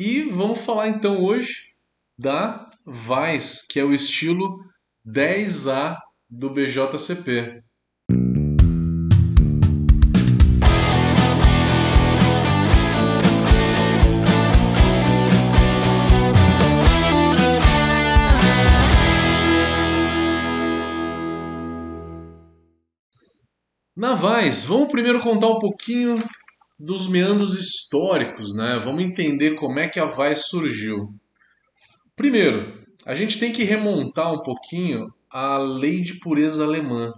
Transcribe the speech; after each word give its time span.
E 0.00 0.22
vamos 0.22 0.60
falar 0.60 0.86
então 0.86 1.24
hoje 1.24 1.72
da 2.16 2.70
Vais, 2.86 3.66
que 3.66 3.80
é 3.80 3.84
o 3.84 3.92
estilo 3.92 4.60
10A 5.04 5.98
do 6.30 6.50
BJCP. 6.50 7.64
Navais, 23.96 24.64
vamos 24.64 24.92
primeiro 24.92 25.20
contar 25.20 25.48
um 25.48 25.58
pouquinho 25.58 26.20
dos 26.78 27.08
meandros 27.08 27.58
históricos, 27.58 28.54
né? 28.54 28.78
Vamos 28.82 29.02
entender 29.02 29.54
como 29.56 29.78
é 29.78 29.88
que 29.88 29.98
a 29.98 30.04
Vais 30.04 30.46
surgiu. 30.46 31.12
Primeiro, 32.14 32.86
a 33.04 33.14
gente 33.14 33.38
tem 33.40 33.52
que 33.52 33.64
remontar 33.64 34.32
um 34.32 34.42
pouquinho 34.42 35.12
a 35.30 35.58
lei 35.58 36.00
de 36.02 36.18
pureza 36.20 36.64
alemã. 36.64 37.12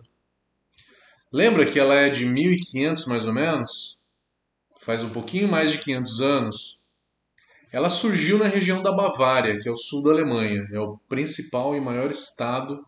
Lembra 1.33 1.67
que 1.67 1.79
ela 1.79 1.95
é 1.95 2.09
de 2.09 2.25
1500 2.25 3.07
mais 3.07 3.27
ou 3.27 3.33
menos? 3.33 4.01
Faz 4.81 5.05
um 5.05 5.11
pouquinho 5.11 5.49
mais 5.49 5.71
de 5.71 5.79
500 5.79 6.21
anos. 6.21 6.81
Ela 7.73 7.89
surgiu 7.89 8.39
na 8.39 8.47
região 8.47 8.83
da 8.83 8.93
Bavária, 8.93 9.59
que 9.61 9.69
é 9.69 9.73
o 9.73 9.77
sul 9.77 10.03
da 10.03 10.11
Alemanha, 10.11 10.67
é 10.73 10.81
o 10.81 10.99
principal 11.09 11.77
e 11.77 11.81
maior 11.81 12.11
estado 12.11 12.85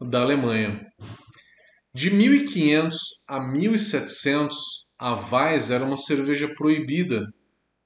da 0.00 0.22
Alemanha. 0.22 0.86
De 1.94 2.10
1500 2.10 2.98
a 3.28 3.40
1700, 3.40 4.81
a 5.02 5.14
Weiss 5.14 5.72
era 5.72 5.84
uma 5.84 5.96
cerveja 5.96 6.54
proibida, 6.54 7.34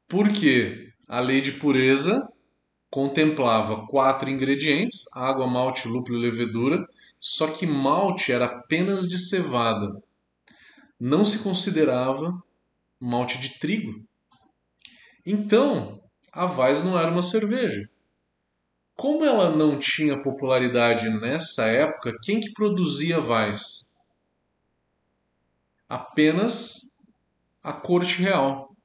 porque 0.06 0.92
a 1.08 1.18
lei 1.18 1.40
de 1.40 1.52
pureza 1.52 2.28
contemplava 2.90 3.86
quatro 3.86 4.28
ingredientes: 4.28 5.06
água, 5.14 5.46
malte, 5.46 5.88
lúpulo 5.88 6.18
e 6.18 6.20
levedura, 6.20 6.86
só 7.18 7.46
que 7.46 7.66
malte 7.66 8.32
era 8.32 8.44
apenas 8.44 9.08
de 9.08 9.18
cevada. 9.18 9.98
Não 11.00 11.24
se 11.24 11.38
considerava 11.38 12.38
malte 13.00 13.38
de 13.38 13.58
trigo. 13.58 14.04
Então, 15.24 16.02
a 16.30 16.44
Weiss 16.44 16.84
não 16.84 16.98
era 16.98 17.10
uma 17.10 17.22
cerveja. 17.22 17.88
Como 18.94 19.24
ela 19.24 19.56
não 19.56 19.78
tinha 19.78 20.22
popularidade 20.22 21.08
nessa 21.08 21.64
época, 21.64 22.14
quem 22.22 22.40
que 22.40 22.52
produzia 22.52 23.18
Weiss? 23.18 23.86
apenas 25.88 26.95
a 27.66 27.72
corte 27.72 28.22
real. 28.22 28.76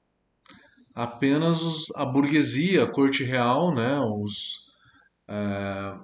Apenas 0.92 1.62
os, 1.62 1.96
a 1.96 2.04
burguesia, 2.04 2.84
a 2.84 2.92
corte 2.92 3.24
real, 3.24 3.76
né, 3.76 4.00
os, 4.00 4.72
é, 5.28 5.96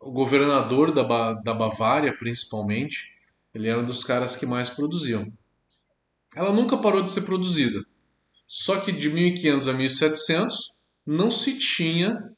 o 0.00 0.12
governador 0.12 0.92
da, 0.92 1.32
da 1.32 1.52
Bavária, 1.52 2.16
principalmente, 2.16 3.18
ele 3.52 3.68
era 3.68 3.80
um 3.80 3.84
dos 3.84 4.04
caras 4.04 4.36
que 4.36 4.46
mais 4.46 4.70
produziam. 4.70 5.26
Ela 6.36 6.52
nunca 6.52 6.76
parou 6.76 7.02
de 7.02 7.10
ser 7.10 7.22
produzida. 7.22 7.84
Só 8.46 8.80
que 8.80 8.92
de 8.92 9.10
1500 9.10 9.66
a 9.66 9.72
1700 9.72 10.56
não 11.04 11.32
se 11.32 11.58
tinha 11.58 12.30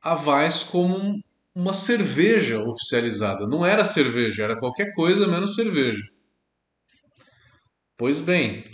a 0.00 0.14
Weiss 0.14 0.62
como 0.62 1.20
uma 1.52 1.72
cerveja 1.72 2.62
oficializada. 2.62 3.44
Não 3.44 3.66
era 3.66 3.84
cerveja, 3.84 4.44
era 4.44 4.58
qualquer 4.58 4.94
coisa 4.94 5.26
menos 5.26 5.56
cerveja. 5.56 6.13
Pois 7.96 8.20
bem, 8.20 8.64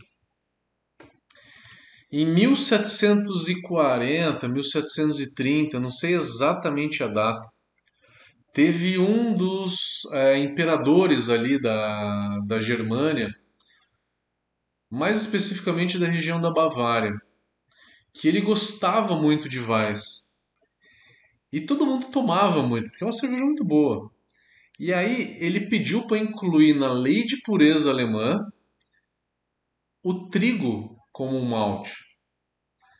em 2.10 2.24
1740, 2.24 4.48
1730, 4.48 5.78
não 5.78 5.90
sei 5.90 6.14
exatamente 6.14 7.02
a 7.02 7.06
data, 7.06 7.46
teve 8.52 8.98
um 8.98 9.36
dos 9.36 10.06
é, 10.12 10.38
imperadores 10.38 11.28
ali 11.28 11.60
da, 11.60 12.38
da 12.46 12.58
Germânia, 12.58 13.30
mais 14.90 15.20
especificamente 15.20 15.98
da 15.98 16.06
região 16.06 16.40
da 16.40 16.50
Bavária, 16.50 17.12
que 18.14 18.26
ele 18.26 18.40
gostava 18.40 19.20
muito 19.20 19.50
de 19.50 19.60
Weiss. 19.60 20.30
E 21.52 21.60
todo 21.60 21.84
mundo 21.84 22.10
tomava 22.10 22.62
muito, 22.62 22.88
porque 22.88 23.04
é 23.04 23.06
uma 23.06 23.12
cerveja 23.12 23.44
muito 23.44 23.64
boa. 23.64 24.10
E 24.78 24.94
aí 24.94 25.36
ele 25.38 25.68
pediu 25.68 26.06
para 26.06 26.16
incluir 26.16 26.74
na 26.74 26.90
lei 26.90 27.22
de 27.24 27.42
pureza 27.42 27.90
alemã 27.90 28.50
o 30.02 30.28
trigo 30.28 30.96
como 31.12 31.36
um 31.36 31.44
malte. 31.44 31.92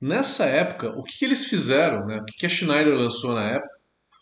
nessa 0.02 0.46
época, 0.46 0.90
o 0.98 1.04
que, 1.04 1.24
eles 1.24 1.46
fizeram, 1.46 2.06
né? 2.06 2.18
o 2.18 2.26
que 2.26 2.46
a 2.46 2.50
Schneider 2.50 2.94
lançou 2.94 3.34
na 3.34 3.52
época, 3.52 3.80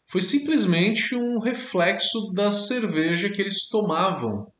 foi 0.08 0.22
simplesmente 0.22 1.16
um 1.16 1.40
reflexo 1.40 2.32
da 2.34 2.52
cerveja 2.52 3.30
que 3.30 3.42
eles 3.42 3.68
tomavam 3.68 4.52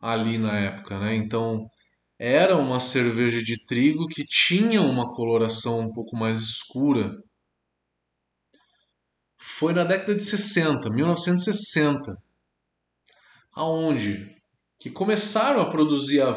ali 0.00 0.38
na 0.38 0.56
época. 0.56 0.98
Né? 0.98 1.16
Então, 1.16 1.68
era 2.18 2.56
uma 2.56 2.80
cerveja 2.80 3.40
de 3.40 3.64
trigo 3.64 4.08
que 4.08 4.24
tinha 4.26 4.82
uma 4.82 5.14
coloração 5.14 5.80
um 5.80 5.92
pouco 5.92 6.16
mais 6.16 6.40
escura. 6.40 7.16
Foi 9.38 9.72
na 9.72 9.84
década 9.84 10.16
de 10.16 10.24
60, 10.24 10.90
1960, 10.90 12.16
aonde 13.52 14.34
que 14.80 14.90
começaram 14.90 15.60
a 15.60 15.70
produzir 15.70 16.20
a 16.20 16.30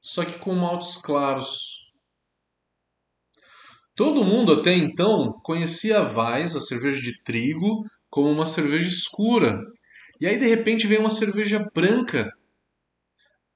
só 0.00 0.24
que 0.24 0.38
com 0.38 0.54
maltes 0.54 0.96
claros. 0.96 1.92
Todo 3.94 4.24
mundo 4.24 4.54
até 4.54 4.74
então 4.74 5.32
conhecia 5.44 5.98
a 5.98 6.02
Weiss, 6.02 6.56
a 6.56 6.60
cerveja 6.60 7.00
de 7.00 7.22
trigo, 7.22 7.84
como 8.08 8.30
uma 8.30 8.46
cerveja 8.46 8.88
escura. 8.88 9.60
E 10.20 10.26
aí 10.26 10.38
de 10.38 10.46
repente 10.46 10.86
veio 10.86 11.00
uma 11.00 11.10
cerveja 11.10 11.68
branca 11.74 12.30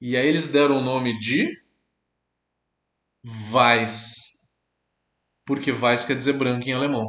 e 0.01 0.15
aí 0.17 0.27
eles 0.27 0.49
deram 0.49 0.79
o 0.79 0.83
nome 0.83 1.17
de 1.17 1.49
Weiss. 3.51 4.31
Porque 5.45 5.71
Weiss 5.71 6.05
quer 6.05 6.15
dizer 6.17 6.33
branco 6.33 6.67
em 6.67 6.73
alemão. 6.73 7.07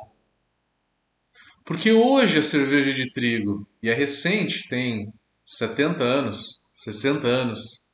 Porque 1.65 1.93
hoje 1.93 2.39
a 2.39 2.43
cerveja 2.43 2.93
de 2.93 3.11
trigo, 3.11 3.67
e 3.83 3.91
é 3.91 3.95
recente, 3.95 4.69
tem 4.69 5.13
70 5.45 6.05
anos, 6.05 6.61
60 6.73 7.27
anos, 7.27 7.91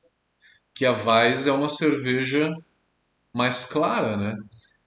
que 0.75 0.85
a 0.87 0.93
Weiss 0.93 1.47
é 1.47 1.53
uma 1.53 1.69
cerveja 1.69 2.55
mais 3.33 3.67
clara, 3.67 4.17
né? 4.17 4.37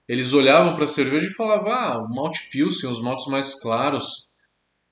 Eles 0.08 0.32
olhavam 0.32 0.74
para 0.74 0.84
a 0.84 0.88
cerveja 0.88 1.26
e 1.28 1.34
falavam, 1.34 1.72
ah, 1.72 1.98
o 1.98 2.08
malte 2.08 2.48
pilsen, 2.50 2.88
os 2.88 3.02
maltes 3.02 3.26
mais 3.26 3.60
claros, 3.60 4.34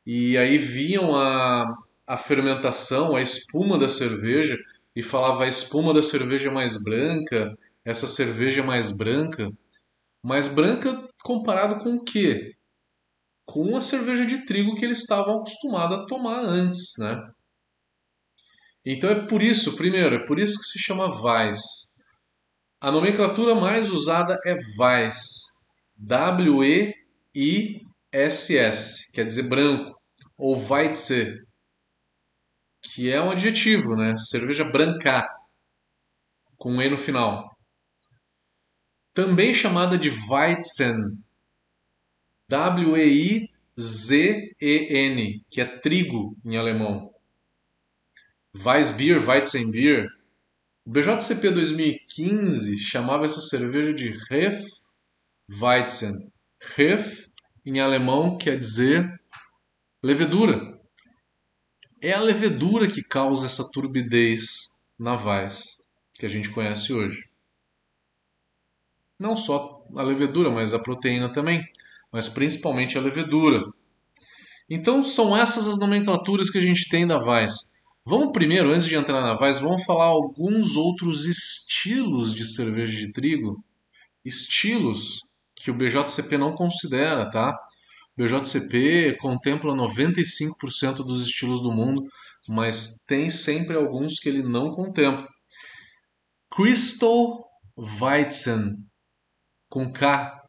e 0.06 0.36
aí 0.38 0.58
viam 0.58 1.16
a, 1.16 1.66
a 2.06 2.16
fermentação, 2.16 3.16
a 3.16 3.22
espuma 3.22 3.78
da 3.78 3.88
cerveja, 3.88 4.58
e 4.94 5.02
falava 5.02 5.44
a 5.44 5.48
espuma 5.48 5.92
da 5.92 6.02
cerveja 6.02 6.48
é 6.48 6.52
mais 6.52 6.82
branca, 6.82 7.52
essa 7.84 8.06
cerveja 8.06 8.60
é 8.60 8.64
mais 8.64 8.96
branca. 8.96 9.50
Mais 10.22 10.48
branca 10.48 11.08
comparado 11.22 11.82
com 11.82 11.96
o 11.96 12.04
quê? 12.04 12.54
Com 13.46 13.76
a 13.76 13.80
cerveja 13.80 14.24
de 14.24 14.46
trigo 14.46 14.74
que 14.76 14.84
eles 14.84 15.00
estavam 15.00 15.40
acostumados 15.40 15.98
a 15.98 16.06
tomar 16.06 16.40
antes, 16.40 16.94
né? 16.98 17.20
Então 18.86 19.10
é 19.10 19.26
por 19.26 19.42
isso, 19.42 19.76
primeiro, 19.76 20.14
é 20.14 20.26
por 20.26 20.38
isso 20.38 20.58
que 20.58 20.66
se 20.66 20.78
chama 20.78 21.06
Weiss. 21.06 21.60
A 22.80 22.90
nomenclatura 22.90 23.54
mais 23.54 23.90
usada 23.90 24.38
é 24.46 24.56
Weiss. 24.78 25.18
W-E-I-S-S, 25.96 26.92
quer 29.12 29.24
dizer 29.24 29.44
branco. 29.44 29.98
Ou 30.36 30.56
Weisse, 30.70 31.44
que 32.94 33.10
é 33.10 33.20
um 33.20 33.32
adjetivo, 33.32 33.96
né? 33.96 34.14
Cerveja 34.16 34.62
branca, 34.64 35.28
com 36.56 36.80
E 36.80 36.88
no 36.88 36.96
final. 36.96 37.50
Também 39.12 39.52
chamada 39.52 39.98
de 39.98 40.10
Weizen. 40.10 41.18
W-E-I-Z-E-N, 42.48 43.50
que 45.50 45.60
é 45.60 45.64
trigo 45.64 46.36
em 46.44 46.56
alemão. 46.56 47.12
Weissbier, 48.54 49.20
Weizenbier. 49.28 50.06
O 50.84 50.90
BJCP 50.90 51.50
2015 51.50 52.78
chamava 52.78 53.24
essa 53.24 53.40
cerveja 53.40 53.92
de 53.92 54.16
Hefeweizen. 55.50 56.30
Hef, 56.78 57.26
em 57.66 57.80
alemão, 57.80 58.38
quer 58.38 58.56
dizer 58.56 59.20
levedura. 60.00 60.80
É 62.06 62.12
a 62.12 62.20
levedura 62.20 62.86
que 62.86 63.02
causa 63.02 63.46
essa 63.46 63.66
turbidez 63.72 64.84
na 64.98 65.16
que 66.12 66.26
a 66.26 66.28
gente 66.28 66.50
conhece 66.50 66.92
hoje. 66.92 67.30
Não 69.18 69.34
só 69.34 69.86
a 69.96 70.02
levedura, 70.02 70.50
mas 70.50 70.74
a 70.74 70.78
proteína 70.78 71.32
também, 71.32 71.66
mas 72.12 72.28
principalmente 72.28 72.98
a 72.98 73.00
levedura. 73.00 73.58
Então 74.68 75.02
são 75.02 75.34
essas 75.34 75.66
as 75.66 75.78
nomenclaturas 75.78 76.50
que 76.50 76.58
a 76.58 76.60
gente 76.60 76.90
tem 76.90 77.06
da 77.06 77.16
Weiss. 77.16 77.72
Vamos 78.04 78.32
primeiro, 78.32 78.68
antes 78.68 78.86
de 78.86 78.96
entrar 78.96 79.22
na 79.22 79.40
Weiss, 79.40 79.58
vamos 79.60 79.82
falar 79.86 80.04
alguns 80.04 80.76
outros 80.76 81.24
estilos 81.24 82.34
de 82.34 82.44
cerveja 82.44 82.98
de 82.98 83.12
trigo. 83.12 83.64
Estilos 84.22 85.22
que 85.54 85.70
o 85.70 85.74
BJCP 85.74 86.36
não 86.36 86.54
considera, 86.54 87.30
tá? 87.30 87.58
BJCP 88.16 89.16
contempla 89.18 89.74
95% 89.74 90.96
dos 90.96 91.26
estilos 91.26 91.60
do 91.60 91.72
mundo, 91.72 92.02
mas 92.48 93.04
tem 93.06 93.28
sempre 93.28 93.76
alguns 93.76 94.18
que 94.18 94.28
ele 94.28 94.42
não 94.42 94.70
contempla. 94.70 95.26
Crystal 96.54 97.44
Weizen, 97.76 98.86
com 99.68 99.92
K, 99.92 100.40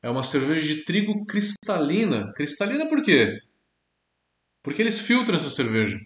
é 0.00 0.08
uma 0.08 0.22
cerveja 0.22 0.74
de 0.74 0.84
trigo 0.84 1.26
cristalina. 1.26 2.32
Cristalina 2.34 2.88
por 2.88 3.02
quê? 3.02 3.36
Porque 4.62 4.80
eles 4.80 5.00
filtram 5.00 5.36
essa 5.36 5.50
cerveja 5.50 5.98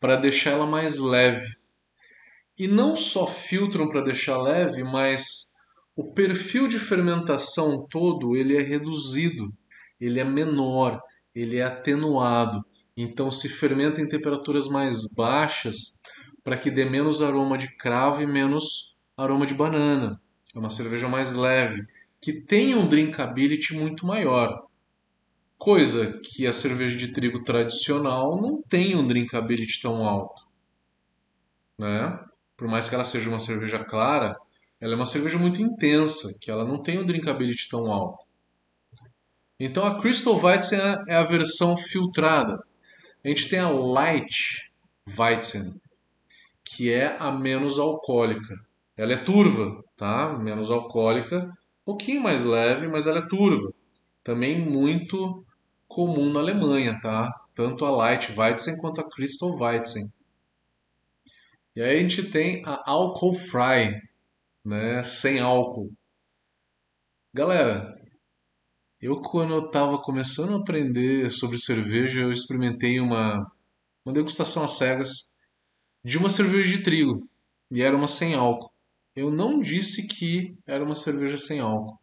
para 0.00 0.16
deixar 0.16 0.52
ela 0.52 0.66
mais 0.66 0.98
leve. 0.98 1.46
E 2.58 2.66
não 2.66 2.96
só 2.96 3.26
filtram 3.26 3.88
para 3.88 4.02
deixar 4.02 4.38
leve, 4.38 4.82
mas 4.82 5.50
o 5.94 6.12
perfil 6.12 6.66
de 6.66 6.78
fermentação 6.78 7.86
todo 7.88 8.36
ele 8.36 8.56
é 8.56 8.62
reduzido, 8.62 9.52
ele 10.00 10.20
é 10.20 10.24
menor, 10.24 11.00
ele 11.34 11.58
é 11.58 11.64
atenuado. 11.64 12.64
Então 12.96 13.30
se 13.30 13.48
fermenta 13.48 14.00
em 14.00 14.08
temperaturas 14.08 14.68
mais 14.68 15.14
baixas 15.14 16.00
para 16.42 16.56
que 16.56 16.70
dê 16.70 16.84
menos 16.84 17.22
aroma 17.22 17.58
de 17.58 17.76
cravo 17.76 18.22
e 18.22 18.26
menos 18.26 18.98
aroma 19.16 19.46
de 19.46 19.54
banana. 19.54 20.20
É 20.54 20.58
uma 20.58 20.70
cerveja 20.70 21.08
mais 21.08 21.34
leve, 21.34 21.86
que 22.20 22.32
tem 22.32 22.74
um 22.74 22.88
drinkability 22.88 23.74
muito 23.74 24.06
maior. 24.06 24.66
Coisa 25.56 26.18
que 26.20 26.46
a 26.46 26.52
cerveja 26.52 26.96
de 26.96 27.12
trigo 27.12 27.44
tradicional 27.44 28.40
não 28.40 28.62
tem 28.62 28.96
um 28.96 29.06
drinkability 29.06 29.80
tão 29.80 30.06
alto. 30.06 30.42
Né? 31.78 32.18
Por 32.56 32.66
mais 32.66 32.88
que 32.88 32.94
ela 32.94 33.04
seja 33.04 33.28
uma 33.28 33.40
cerveja 33.40 33.84
clara, 33.84 34.36
ela 34.80 34.94
é 34.94 34.96
uma 34.96 35.06
cerveja 35.06 35.38
muito 35.38 35.62
intensa, 35.62 36.38
que 36.40 36.50
ela 36.50 36.64
não 36.64 36.82
tem 36.82 36.98
um 36.98 37.06
drinkability 37.06 37.68
tão 37.68 37.92
alto. 37.92 38.24
Então 39.60 39.86
a 39.86 40.00
Crystal 40.00 40.42
Weizen 40.42 40.80
é 41.06 41.16
a 41.16 41.22
versão 41.22 41.76
filtrada. 41.76 42.64
A 43.22 43.28
gente 43.28 43.46
tem 43.50 43.58
a 43.58 43.68
Light 43.68 44.72
Weizen, 45.06 45.78
que 46.64 46.90
é 46.90 47.14
a 47.18 47.30
menos 47.30 47.78
alcoólica. 47.78 48.54
Ela 48.96 49.12
é 49.12 49.16
turva, 49.18 49.84
tá? 49.98 50.32
Menos 50.38 50.70
alcoólica, 50.70 51.44
um 51.44 51.84
pouquinho 51.84 52.22
mais 52.22 52.42
leve, 52.42 52.88
mas 52.88 53.06
ela 53.06 53.18
é 53.18 53.28
turva. 53.28 53.70
Também 54.24 54.58
muito 54.58 55.44
comum 55.86 56.32
na 56.32 56.40
Alemanha, 56.40 56.98
tá? 56.98 57.30
Tanto 57.54 57.84
a 57.84 57.90
Light 57.90 58.32
Weizen 58.34 58.78
quanto 58.78 59.02
a 59.02 59.10
Crystal 59.10 59.54
Weizen. 59.58 60.04
E 61.76 61.82
aí 61.82 61.98
a 61.98 62.00
gente 62.00 62.30
tem 62.30 62.62
a 62.64 62.82
Alcohol 62.90 63.34
Fry, 63.34 64.00
né? 64.64 65.02
Sem 65.02 65.38
álcool. 65.38 65.92
Galera, 67.34 67.94
eu 69.00 69.20
quando 69.20 69.54
eu 69.54 69.66
estava 69.66 69.98
começando 69.98 70.54
a 70.54 70.60
aprender 70.60 71.30
sobre 71.30 71.58
cerveja, 71.58 72.20
eu 72.20 72.32
experimentei 72.32 73.00
uma, 73.00 73.50
uma 74.04 74.12
degustação 74.12 74.62
às 74.62 74.76
cegas 74.76 75.34
de 76.04 76.18
uma 76.18 76.28
cerveja 76.28 76.76
de 76.76 76.82
trigo. 76.82 77.28
E 77.70 77.82
era 77.82 77.96
uma 77.96 78.08
sem 78.08 78.34
álcool. 78.34 78.70
Eu 79.14 79.30
não 79.30 79.60
disse 79.60 80.06
que 80.06 80.56
era 80.66 80.84
uma 80.84 80.94
cerveja 80.94 81.36
sem 81.36 81.60
álcool. 81.60 81.98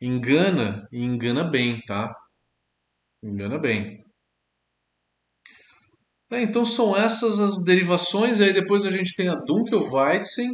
Engana 0.00 0.88
e 0.92 1.02
engana 1.02 1.44
bem, 1.44 1.80
tá? 1.80 2.14
Engana 3.22 3.58
bem. 3.58 4.04
É, 6.30 6.40
então 6.42 6.64
são 6.66 6.96
essas 6.96 7.38
as 7.40 7.62
derivações. 7.62 8.40
E 8.40 8.44
aí 8.44 8.52
depois 8.52 8.84
a 8.84 8.90
gente 8.90 9.14
tem 9.14 9.28
a 9.28 9.36
Dunkelweizen, 9.36 10.50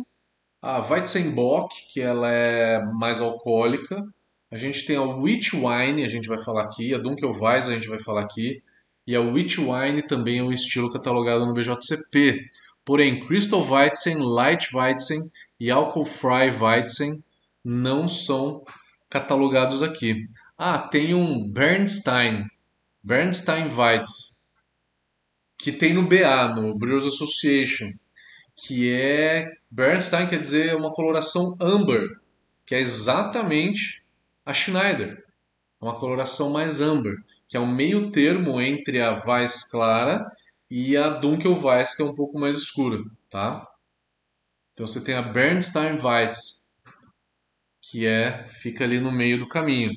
a 0.60 0.78
Weizenbock, 0.80 1.74
que 1.92 2.00
ela 2.00 2.30
é 2.30 2.84
mais 2.94 3.20
alcoólica. 3.20 4.04
A 4.50 4.56
gente 4.56 4.86
tem 4.86 4.96
a 4.96 5.02
Witch 5.02 5.52
Wine, 5.52 6.04
a 6.04 6.08
gente 6.08 6.28
vai 6.28 6.38
falar 6.38 6.62
aqui. 6.64 6.94
A 6.94 6.98
Dunkelweizen 6.98 7.72
a 7.72 7.76
gente 7.76 7.88
vai 7.88 7.98
falar 7.98 8.22
aqui. 8.22 8.62
E 9.06 9.14
a 9.14 9.20
Witch 9.20 9.58
Wine 9.58 10.02
também 10.02 10.38
é 10.38 10.42
um 10.42 10.52
estilo 10.52 10.92
catalogado 10.92 11.44
no 11.44 11.52
BJCP. 11.52 12.48
Porém, 12.84 13.26
Crystal 13.26 13.62
Weizen, 13.62 14.16
Light 14.18 14.74
Weizen 14.74 15.20
e 15.60 15.70
Alcohol 15.70 16.06
Fry 16.06 16.50
Weizen 16.50 17.22
não 17.62 18.08
são 18.08 18.64
catalogados 19.10 19.82
aqui. 19.82 20.26
Ah, 20.56 20.78
tem 20.78 21.14
um 21.14 21.46
Bernstein, 21.46 22.46
Bernstein 23.02 23.68
Weiss, 23.74 24.48
que 25.58 25.72
tem 25.72 25.92
no 25.92 26.08
BA, 26.08 26.54
no 26.54 26.78
Brewers 26.78 27.04
Association, 27.04 27.92
que 28.56 28.90
é 28.92 29.52
Bernstein 29.70 30.26
quer 30.26 30.40
dizer 30.40 30.74
uma 30.74 30.92
coloração 30.92 31.56
amber, 31.60 32.08
que 32.64 32.74
é 32.74 32.80
exatamente 32.80 34.02
a 34.48 34.54
Schneider, 34.54 35.22
uma 35.78 35.94
coloração 35.94 36.48
mais 36.48 36.80
amber, 36.80 37.14
que 37.50 37.56
é 37.58 37.60
um 37.60 37.70
meio 37.70 38.10
termo 38.10 38.58
entre 38.62 38.98
a 38.98 39.22
Weiss 39.22 39.70
clara 39.70 40.24
e 40.70 40.96
a 40.96 41.10
Dunkel 41.10 41.62
Weiss, 41.62 41.94
que 41.94 42.00
é 42.00 42.04
um 42.06 42.14
pouco 42.14 42.38
mais 42.38 42.56
escura, 42.56 42.98
tá? 43.28 43.68
Então 44.72 44.86
você 44.86 45.04
tem 45.04 45.14
a 45.14 45.20
Bernstein 45.20 46.00
Weiss, 46.00 46.74
que 47.82 48.06
é 48.06 48.48
fica 48.48 48.84
ali 48.84 48.98
no 48.98 49.12
meio 49.12 49.38
do 49.38 49.46
caminho. 49.46 49.92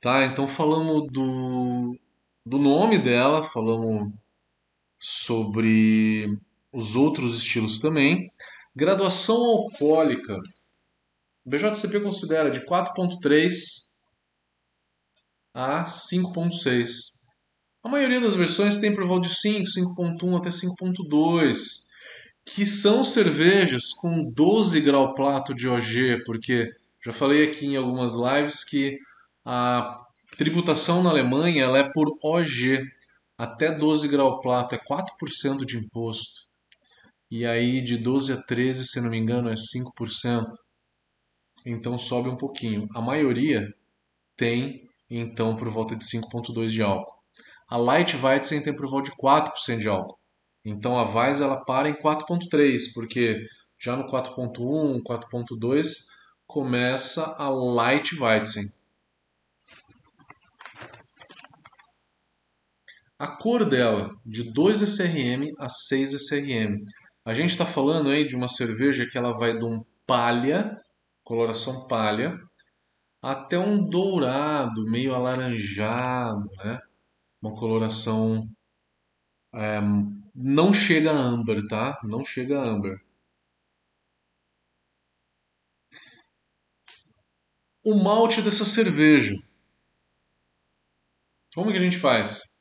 Tá? 0.00 0.24
Então 0.24 0.46
falamos 0.46 1.10
do 1.10 1.98
do 2.46 2.58
nome 2.58 2.98
dela, 2.98 3.42
falamos 3.42 4.12
sobre 5.00 6.38
os 6.72 6.94
outros 6.94 7.36
estilos 7.36 7.80
também. 7.80 8.30
Graduação 8.76 9.34
alcoólica. 9.36 10.38
O 11.44 11.50
BJCP 11.50 12.00
considera 12.00 12.50
de 12.50 12.60
4.3 12.60 13.52
a 15.52 15.84
5.6. 15.84 17.14
A 17.82 17.88
maioria 17.88 18.20
das 18.20 18.34
versões 18.34 18.78
tem 18.78 18.94
por 18.94 19.06
volta 19.06 19.28
de 19.28 19.34
5, 19.34 19.68
5.1 19.68 20.38
até 20.38 20.48
5.2, 20.48 21.84
que 22.46 22.64
são 22.64 23.04
cervejas 23.04 23.92
com 23.92 24.30
12 24.32 24.80
grau 24.80 25.14
plato 25.14 25.54
de 25.54 25.68
OG, 25.68 26.22
porque 26.24 26.70
já 27.04 27.12
falei 27.12 27.50
aqui 27.50 27.66
em 27.66 27.76
algumas 27.76 28.14
lives 28.14 28.64
que 28.64 28.98
a 29.44 30.00
Tributação 30.36 31.02
na 31.02 31.10
Alemanha 31.10 31.64
ela 31.64 31.78
é 31.78 31.92
por 31.92 32.08
OG. 32.22 32.82
Até 33.36 33.70
12 33.76 34.08
grau 34.08 34.40
plato 34.40 34.74
é 34.74 34.78
4% 34.78 35.64
de 35.64 35.76
imposto. 35.76 36.44
e 37.30 37.44
aí 37.44 37.82
de 37.82 37.96
12 37.98 38.32
a 38.32 38.42
13, 38.42 38.86
se 38.86 39.00
não 39.00 39.10
me 39.10 39.18
engano, 39.18 39.50
é 39.50 39.54
5%. 39.54 40.46
Então 41.64 41.96
sobe 41.98 42.28
um 42.28 42.36
pouquinho. 42.36 42.88
A 42.94 43.00
maioria 43.00 43.72
tem 44.36 44.88
então 45.08 45.56
por 45.56 45.68
volta 45.68 45.96
de 45.96 46.04
5.2 46.04 46.68
de 46.68 46.82
álcool. 46.82 47.14
A 47.68 47.76
Light 47.76 48.16
Weizen 48.16 48.62
tem 48.62 48.74
por 48.74 48.88
volta 48.88 49.10
de 49.10 49.16
4% 49.16 49.78
de 49.78 49.88
álcool. 49.88 50.18
Então 50.64 50.98
a 50.98 51.02
Weiss 51.02 51.40
ela 51.40 51.64
para 51.64 51.88
em 51.88 51.94
4.3, 51.94 52.92
porque 52.94 53.46
já 53.78 53.96
no 53.96 54.08
4.1, 54.08 55.02
4.2 55.02 55.86
começa 56.46 57.36
a 57.38 57.48
Light 57.48 58.18
Weizen. 58.18 58.64
A 63.18 63.26
cor 63.26 63.68
dela, 63.68 64.10
de 64.24 64.42
2 64.52 64.82
SRM 64.82 65.52
a 65.58 65.68
6 65.68 66.14
SRM. 66.14 66.84
A 67.24 67.32
gente 67.32 67.50
está 67.50 67.64
falando 67.64 68.10
aí 68.10 68.26
de 68.26 68.34
uma 68.34 68.48
cerveja 68.48 69.06
que 69.06 69.16
ela 69.16 69.32
vai 69.32 69.56
de 69.56 69.64
um 69.64 69.84
palha, 70.06 70.78
coloração 71.24 71.88
palha, 71.88 72.38
até 73.22 73.58
um 73.58 73.88
dourado, 73.88 74.84
meio 74.84 75.14
alaranjado, 75.14 76.48
né? 76.58 76.78
Uma 77.42 77.54
coloração 77.54 78.48
é, 79.54 79.80
não 80.34 80.72
chega 80.72 81.10
a 81.10 81.16
amber, 81.16 81.66
tá? 81.68 81.98
Não 82.04 82.24
chega 82.24 82.60
a 82.60 82.64
amber. 82.64 83.00
O 87.82 87.94
malte 87.94 88.42
dessa 88.42 88.64
cerveja. 88.64 89.34
Como 91.54 91.70
que 91.70 91.78
a 91.78 91.80
gente 91.80 91.98
faz? 91.98 92.60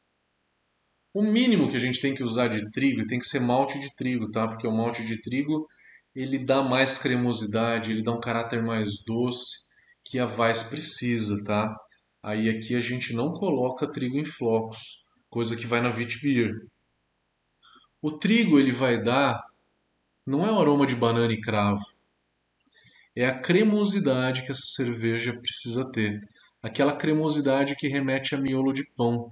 O 1.14 1.22
mínimo 1.22 1.70
que 1.70 1.78
a 1.78 1.80
gente 1.80 2.02
tem 2.02 2.16
que 2.16 2.24
usar 2.24 2.48
de 2.48 2.72
trigo 2.72 3.06
tem 3.08 3.20
que 3.20 3.26
ser 3.26 3.40
malte 3.40 3.80
de 3.80 3.96
trigo, 3.96 4.32
tá? 4.32 4.48
Porque 4.48 4.68
o 4.68 4.72
malte 4.72 5.06
de 5.06 5.22
trigo 5.22 5.68
ele 6.16 6.40
dá 6.40 6.62
mais 6.62 6.98
cremosidade, 6.98 7.92
ele 7.92 8.04
dá 8.04 8.12
um 8.12 8.20
caráter 8.20 8.62
mais 8.62 9.04
doce 9.06 9.64
que 10.04 10.20
a 10.20 10.26
Weiss 10.26 10.64
precisa, 10.64 11.44
tá? 11.44 11.76
Aí 12.22 12.50
aqui 12.50 12.76
a 12.76 12.80
gente 12.80 13.14
não 13.14 13.34
coloca 13.34 13.92
trigo 13.92 14.18
em 14.18 14.26
flocos, 14.26 15.06
coisa 15.30 15.56
que 15.56 15.68
vai 15.68 15.82
na 15.82 15.90
wheat 15.90 16.22
beer. 16.22 16.68
O 18.02 18.12
trigo 18.12 18.60
ele 18.60 18.72
vai 18.72 19.02
dar 19.02 19.44
não 20.26 20.46
é 20.46 20.52
o 20.52 20.60
aroma 20.60 20.86
de 20.86 20.96
banana 20.96 21.34
e 21.34 21.42
cravo, 21.42 21.84
é 23.16 23.26
a 23.26 23.40
cremosidade 23.40 24.44
que 24.44 24.52
essa 24.52 24.66
cerveja 24.66 25.40
precisa 25.40 25.92
ter, 25.92 26.20
aquela 26.62 26.96
cremosidade 26.96 27.76
que 27.76 27.88
remete 27.88 28.34
a 28.34 28.38
miolo 28.38 28.74
de 28.74 28.84
pão. 28.96 29.32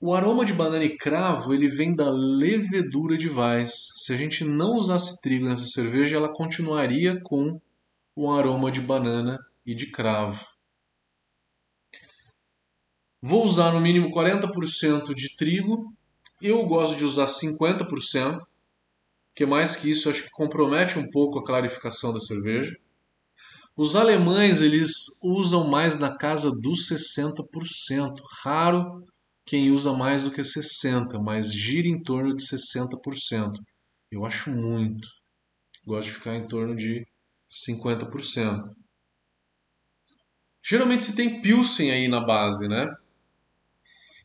O 0.00 0.14
aroma 0.14 0.44
de 0.44 0.52
banana 0.52 0.84
e 0.84 0.96
cravo 0.96 1.52
ele 1.52 1.66
vem 1.66 1.92
da 1.92 2.08
levedura 2.08 3.18
de 3.18 3.28
Weiss. 3.28 3.72
Se 3.96 4.12
a 4.12 4.16
gente 4.16 4.44
não 4.44 4.76
usasse 4.76 5.20
trigo 5.20 5.46
nessa 5.46 5.66
cerveja, 5.66 6.16
ela 6.16 6.32
continuaria 6.32 7.20
com 7.20 7.60
o 8.14 8.30
aroma 8.30 8.70
de 8.70 8.80
banana 8.80 9.36
e 9.66 9.74
de 9.74 9.90
cravo. 9.90 10.46
Vou 13.20 13.44
usar 13.44 13.72
no 13.72 13.80
mínimo 13.80 14.12
40% 14.12 15.12
de 15.12 15.34
trigo. 15.36 15.92
Eu 16.40 16.64
gosto 16.64 16.96
de 16.96 17.04
usar 17.04 17.26
50%, 17.26 18.38
porque 19.30 19.44
mais 19.44 19.74
que 19.74 19.90
isso 19.90 20.08
acho 20.08 20.22
que 20.22 20.30
compromete 20.30 20.96
um 20.96 21.10
pouco 21.10 21.40
a 21.40 21.44
clarificação 21.44 22.14
da 22.14 22.20
cerveja. 22.20 22.78
Os 23.76 23.96
alemães 23.96 24.60
eles 24.60 24.92
usam 25.20 25.68
mais 25.68 25.98
na 25.98 26.16
casa 26.16 26.52
dos 26.52 26.88
60%. 26.88 28.20
Raro 28.44 29.04
quem 29.48 29.70
usa 29.70 29.94
mais 29.94 30.24
do 30.24 30.30
que 30.30 30.42
60%, 30.42 31.18
mas 31.22 31.50
gira 31.50 31.88
em 31.88 32.02
torno 32.02 32.36
de 32.36 32.44
60%. 32.44 33.54
Eu 34.12 34.26
acho 34.26 34.50
muito. 34.50 35.08
Gosto 35.86 36.08
de 36.08 36.14
ficar 36.14 36.36
em 36.36 36.46
torno 36.46 36.76
de 36.76 37.06
50%. 37.50 38.62
Geralmente 40.62 41.02
se 41.02 41.16
tem 41.16 41.40
Pilsen 41.40 41.90
aí 41.90 42.08
na 42.08 42.20
base, 42.20 42.68
né? 42.68 42.94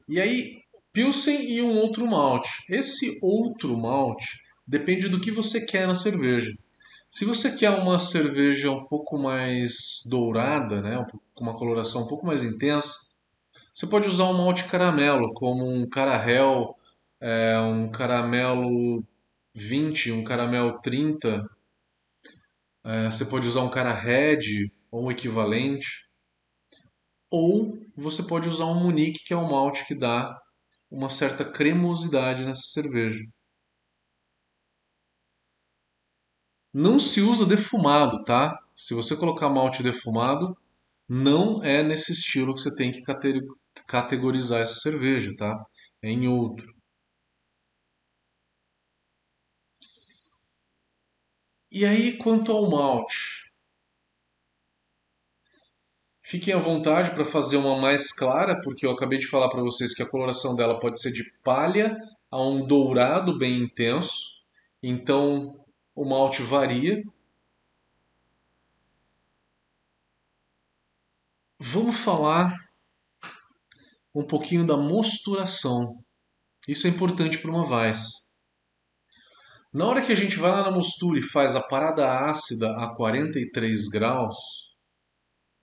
E 0.09 0.19
aí, 0.19 0.61
Pilsen 0.91 1.53
e 1.53 1.61
um 1.61 1.77
outro 1.77 2.05
malte. 2.05 2.49
Esse 2.69 3.17
outro 3.21 3.77
malte 3.77 4.27
depende 4.67 5.07
do 5.07 5.21
que 5.21 5.31
você 5.31 5.65
quer 5.65 5.87
na 5.87 5.95
cerveja. 5.95 6.53
Se 7.09 7.23
você 7.23 7.55
quer 7.55 7.69
uma 7.69 7.97
cerveja 7.97 8.71
um 8.71 8.85
pouco 8.87 9.17
mais 9.17 10.01
dourada, 10.09 10.81
né, 10.81 11.01
com 11.33 11.43
uma 11.45 11.57
coloração 11.57 12.03
um 12.03 12.07
pouco 12.07 12.25
mais 12.25 12.43
intensa, 12.43 13.12
você 13.73 13.87
pode 13.87 14.07
usar 14.07 14.25
um 14.25 14.37
malte 14.37 14.65
caramelo, 14.65 15.33
como 15.33 15.65
um 15.67 15.87
carahel, 15.89 16.77
é, 17.19 17.59
um 17.59 17.91
caramelo 17.91 19.03
20, 19.55 20.11
um 20.11 20.23
caramelo 20.23 20.79
30. 20.79 21.43
É, 22.85 23.05
você 23.05 23.25
pode 23.25 23.47
usar 23.47 23.61
um 23.63 23.69
cara 23.69 23.93
red 23.93 24.71
ou 24.91 25.05
um 25.05 25.11
equivalente. 25.11 26.07
Ou 27.29 27.77
você 27.95 28.23
pode 28.23 28.47
usar 28.47 28.65
um 28.65 28.75
Munique, 28.75 29.23
que 29.25 29.33
é 29.33 29.37
um 29.37 29.49
malte 29.49 29.85
que 29.87 29.95
dá 29.95 30.39
uma 30.91 31.09
certa 31.09 31.43
cremosidade 31.43 32.45
nessa 32.45 32.61
cerveja. 32.67 33.25
Não 36.73 36.99
se 36.99 37.21
usa 37.21 37.45
defumado, 37.45 38.23
tá? 38.23 38.55
Se 38.75 38.93
você 38.93 39.15
colocar 39.15 39.49
malte 39.49 39.81
defumado, 39.81 40.55
não 41.09 41.63
é 41.63 41.83
nesse 41.83 42.11
estilo 42.13 42.53
que 42.53 42.61
você 42.61 42.75
tem 42.75 42.91
que 42.91 43.01
categorizar 43.87 44.61
essa 44.61 44.75
cerveja, 44.75 45.35
tá? 45.37 45.63
É 46.01 46.09
em 46.09 46.27
outro. 46.27 46.73
E 51.71 51.85
aí, 51.85 52.17
quanto 52.17 52.51
ao 52.51 52.69
malte? 52.69 53.43
Fiquem 56.21 56.53
à 56.53 56.57
vontade 56.57 57.11
para 57.11 57.25
fazer 57.25 57.57
uma 57.57 57.77
mais 57.79 58.11
clara, 58.11 58.59
porque 58.61 58.85
eu 58.85 58.91
acabei 58.91 59.19
de 59.19 59.27
falar 59.27 59.49
para 59.49 59.61
vocês 59.61 59.93
que 59.93 60.01
a 60.01 60.09
coloração 60.09 60.55
dela 60.55 60.79
pode 60.79 61.01
ser 61.01 61.11
de 61.11 61.23
palha 61.43 61.97
a 62.31 62.41
um 62.41 62.65
dourado 62.65 63.37
bem 63.37 63.59
intenso. 63.59 64.41
Então, 64.81 65.63
o 65.95 66.05
malte 66.05 66.41
varia. 66.41 67.03
Vamos 71.59 71.97
falar 71.97 72.53
um 74.13 74.23
pouquinho 74.23 74.65
da 74.65 74.77
mosturação. 74.77 76.03
Isso 76.67 76.87
é 76.87 76.89
importante 76.89 77.39
para 77.39 77.51
uma 77.51 77.67
Weiss. 77.67 78.23
Na 79.73 79.85
hora 79.85 80.01
que 80.03 80.11
a 80.11 80.15
gente 80.15 80.37
vai 80.37 80.51
lá 80.51 80.63
na 80.63 80.71
mostura 80.71 81.17
e 81.17 81.23
faz 81.23 81.55
a 81.55 81.61
parada 81.61 82.07
ácida 82.29 82.75
a 82.77 82.93
43 82.93 83.89
graus 83.89 84.37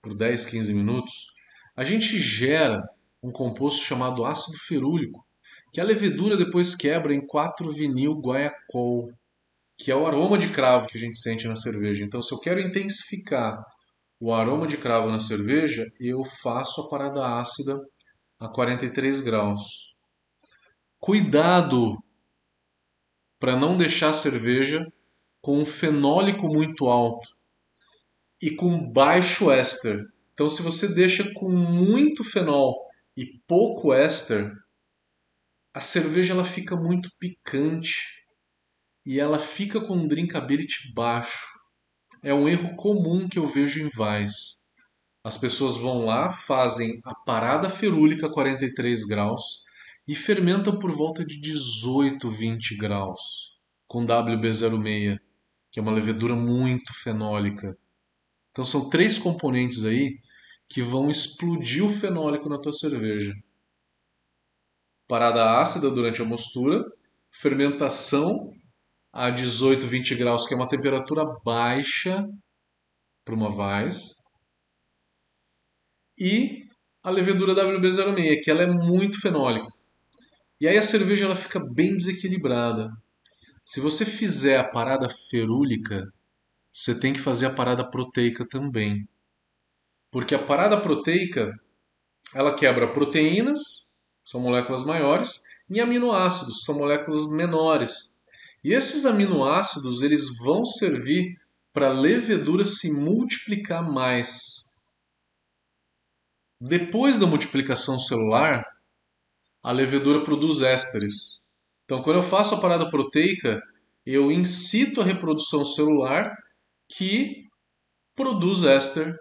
por 0.02 0.16
10, 0.16 0.46
15 0.46 0.74
minutos, 0.74 1.12
a 1.76 1.84
gente 1.84 2.18
gera 2.18 2.82
um 3.22 3.30
composto 3.30 3.84
chamado 3.84 4.24
ácido 4.24 4.58
ferúlico, 4.58 5.24
que 5.72 5.80
a 5.80 5.84
levedura 5.84 6.36
depois 6.36 6.74
quebra 6.74 7.14
em 7.14 7.24
4-vinil 7.24 8.20
guaiacol, 8.20 9.12
que 9.78 9.92
é 9.92 9.94
o 9.94 10.06
aroma 10.06 10.36
de 10.36 10.48
cravo 10.48 10.88
que 10.88 10.98
a 10.98 11.00
gente 11.00 11.18
sente 11.18 11.46
na 11.46 11.54
cerveja. 11.54 12.04
Então, 12.04 12.20
se 12.20 12.34
eu 12.34 12.40
quero 12.40 12.60
intensificar 12.60 13.62
o 14.18 14.32
aroma 14.32 14.66
de 14.66 14.76
cravo 14.76 15.08
na 15.08 15.20
cerveja, 15.20 15.86
eu 16.00 16.24
faço 16.42 16.80
a 16.80 16.88
parada 16.88 17.38
ácida 17.38 17.78
a 18.40 18.48
43 18.48 19.20
graus. 19.20 19.94
Cuidado 20.98 22.02
para 23.38 23.54
não 23.54 23.76
deixar 23.76 24.10
a 24.10 24.14
cerveja 24.14 24.90
com 25.42 25.58
um 25.58 25.66
fenólico 25.66 26.48
muito 26.48 26.86
alto 26.86 27.28
e 28.40 28.50
com 28.50 28.90
baixo 28.90 29.50
éster. 29.50 30.06
Então, 30.32 30.48
se 30.48 30.62
você 30.62 30.94
deixa 30.94 31.30
com 31.34 31.50
muito 31.50 32.24
fenol 32.24 32.88
e 33.14 33.26
pouco 33.46 33.92
éster, 33.92 34.50
a 35.74 35.80
cerveja 35.80 36.32
ela 36.32 36.44
fica 36.44 36.74
muito 36.74 37.10
picante 37.18 38.24
e 39.04 39.20
ela 39.20 39.38
fica 39.38 39.80
com 39.82 39.96
um 39.96 40.08
drinkability 40.08 40.92
baixo. 40.94 41.46
É 42.22 42.32
um 42.32 42.48
erro 42.48 42.74
comum 42.76 43.28
que 43.28 43.38
eu 43.38 43.46
vejo 43.46 43.80
em 43.80 43.90
Vais. 43.90 44.59
As 45.22 45.36
pessoas 45.36 45.76
vão 45.76 46.06
lá, 46.06 46.30
fazem 46.30 46.98
a 47.04 47.14
parada 47.14 47.68
ferúlica 47.68 48.30
43 48.30 49.04
graus 49.04 49.64
e 50.08 50.14
fermentam 50.14 50.78
por 50.78 50.90
volta 50.92 51.24
de 51.24 51.38
18, 51.38 52.30
20 52.30 52.76
graus 52.76 53.58
com 53.86 54.06
WB06, 54.06 55.18
que 55.70 55.78
é 55.78 55.82
uma 55.82 55.92
levedura 55.92 56.34
muito 56.34 56.94
fenólica. 56.94 57.76
Então 58.50 58.64
são 58.64 58.88
três 58.88 59.18
componentes 59.18 59.84
aí 59.84 60.18
que 60.68 60.80
vão 60.80 61.10
explodir 61.10 61.84
o 61.84 61.92
fenólico 61.92 62.48
na 62.48 62.58
tua 62.58 62.72
cerveja. 62.72 63.34
Parada 65.06 65.58
ácida 65.58 65.90
durante 65.90 66.22
a 66.22 66.24
mostura, 66.24 66.82
fermentação 67.30 68.52
a 69.12 69.28
18, 69.28 69.86
20 69.86 70.14
graus, 70.14 70.46
que 70.46 70.54
é 70.54 70.56
uma 70.56 70.68
temperatura 70.68 71.24
baixa 71.44 72.28
para 73.24 73.34
uma 73.34 73.48
Weiss, 73.48 74.19
e 76.20 76.68
a 77.02 77.10
levedura 77.10 77.54
WB06, 77.54 78.42
que 78.42 78.50
ela 78.50 78.62
é 78.62 78.66
muito 78.66 79.20
fenólica. 79.20 79.66
E 80.60 80.68
aí 80.68 80.76
a 80.76 80.82
cerveja 80.82 81.24
ela 81.24 81.34
fica 81.34 81.58
bem 81.72 81.96
desequilibrada. 81.96 82.90
Se 83.64 83.80
você 83.80 84.04
fizer 84.04 84.58
a 84.58 84.68
parada 84.68 85.08
ferúlica, 85.30 86.12
você 86.72 86.98
tem 86.98 87.14
que 87.14 87.20
fazer 87.20 87.46
a 87.46 87.50
parada 87.50 87.88
proteica 87.88 88.46
também. 88.46 89.08
Porque 90.10 90.34
a 90.34 90.38
parada 90.38 90.78
proteica, 90.78 91.50
ela 92.34 92.54
quebra 92.54 92.92
proteínas, 92.92 93.58
são 94.24 94.40
moléculas 94.40 94.84
maiores, 94.84 95.40
e 95.70 95.80
aminoácidos, 95.80 96.64
são 96.64 96.76
moléculas 96.76 97.30
menores. 97.30 98.20
E 98.62 98.74
esses 98.74 99.06
aminoácidos, 99.06 100.02
eles 100.02 100.36
vão 100.36 100.64
servir 100.64 101.36
para 101.72 101.88
a 101.88 101.92
levedura 101.92 102.64
se 102.64 102.92
multiplicar 102.92 103.82
mais. 103.82 104.69
Depois 106.60 107.18
da 107.18 107.26
multiplicação 107.26 107.98
celular, 107.98 108.64
a 109.62 109.72
levedura 109.72 110.22
produz 110.22 110.60
ésteres. 110.60 111.40
Então, 111.84 112.02
quando 112.02 112.16
eu 112.16 112.22
faço 112.22 112.54
a 112.54 112.60
parada 112.60 112.90
proteica, 112.90 113.62
eu 114.04 114.30
incito 114.30 115.00
a 115.00 115.04
reprodução 115.04 115.64
celular 115.64 116.30
que 116.86 117.48
produz 118.14 118.64
éster 118.64 119.16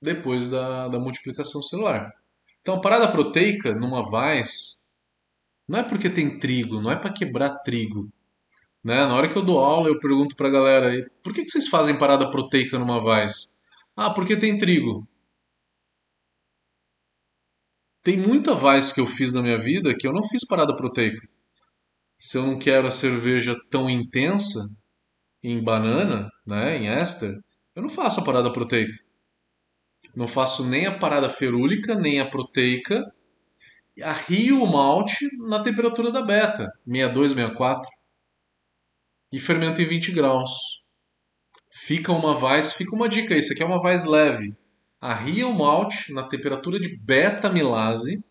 depois 0.00 0.48
da, 0.48 0.86
da 0.86 1.00
multiplicação 1.00 1.60
celular. 1.62 2.12
Então, 2.60 2.76
a 2.76 2.80
parada 2.80 3.10
proteica 3.10 3.74
numa 3.74 4.08
vaz 4.08 4.88
não 5.68 5.80
é 5.80 5.82
porque 5.82 6.08
tem 6.08 6.38
trigo, 6.38 6.80
não 6.80 6.92
é 6.92 6.96
para 6.96 7.12
quebrar 7.12 7.58
trigo. 7.58 8.08
Né? 8.84 9.04
Na 9.04 9.14
hora 9.14 9.28
que 9.28 9.36
eu 9.36 9.44
dou 9.44 9.58
aula, 9.58 9.88
eu 9.88 9.98
pergunto 9.98 10.36
para 10.36 10.48
a 10.48 10.52
galera: 10.52 11.10
por 11.22 11.34
que, 11.34 11.42
que 11.42 11.50
vocês 11.50 11.66
fazem 11.66 11.98
parada 11.98 12.30
proteica 12.30 12.78
numa 12.78 13.00
vaz? 13.00 13.64
Ah, 13.96 14.10
porque 14.10 14.36
tem 14.36 14.58
trigo. 14.58 15.06
Tem 18.08 18.16
muita 18.16 18.54
vaz 18.54 18.90
que 18.90 19.02
eu 19.02 19.06
fiz 19.06 19.34
na 19.34 19.42
minha 19.42 19.58
vida 19.58 19.94
que 19.94 20.06
eu 20.06 20.14
não 20.14 20.22
fiz 20.22 20.42
parada 20.42 20.74
proteica. 20.74 21.28
Se 22.18 22.38
eu 22.38 22.42
não 22.42 22.58
quero 22.58 22.86
a 22.86 22.90
cerveja 22.90 23.54
tão 23.68 23.90
intensa 23.90 24.60
em 25.42 25.62
banana, 25.62 26.30
né, 26.46 26.78
em 26.78 26.88
éster, 26.88 27.38
eu 27.76 27.82
não 27.82 27.90
faço 27.90 28.20
a 28.20 28.24
parada 28.24 28.50
proteica. 28.50 28.94
Não 30.16 30.26
faço 30.26 30.66
nem 30.66 30.86
a 30.86 30.98
parada 30.98 31.28
ferúlica, 31.28 31.94
nem 31.94 32.18
a 32.18 32.24
proteica. 32.24 33.04
Arrio 34.02 34.62
o 34.62 34.72
malte 34.72 35.28
na 35.46 35.62
temperatura 35.62 36.10
da 36.10 36.22
beta, 36.22 36.72
62, 36.86 37.32
64. 37.32 37.90
E 39.30 39.38
fermento 39.38 39.82
em 39.82 39.84
20 39.84 40.12
graus. 40.12 40.82
Fica 41.70 42.10
uma 42.10 42.32
vaz, 42.32 42.72
fica 42.72 42.96
uma 42.96 43.06
dica 43.06 43.34
aí, 43.34 43.40
isso 43.40 43.52
aqui 43.52 43.62
é 43.62 43.66
uma 43.66 43.82
vaz 43.82 44.06
leve. 44.06 44.56
Arria 45.00 45.46
o 45.46 45.56
malte 45.56 46.12
na 46.12 46.24
temperatura 46.24 46.78
de 46.80 46.98
beta-milase 46.98 48.24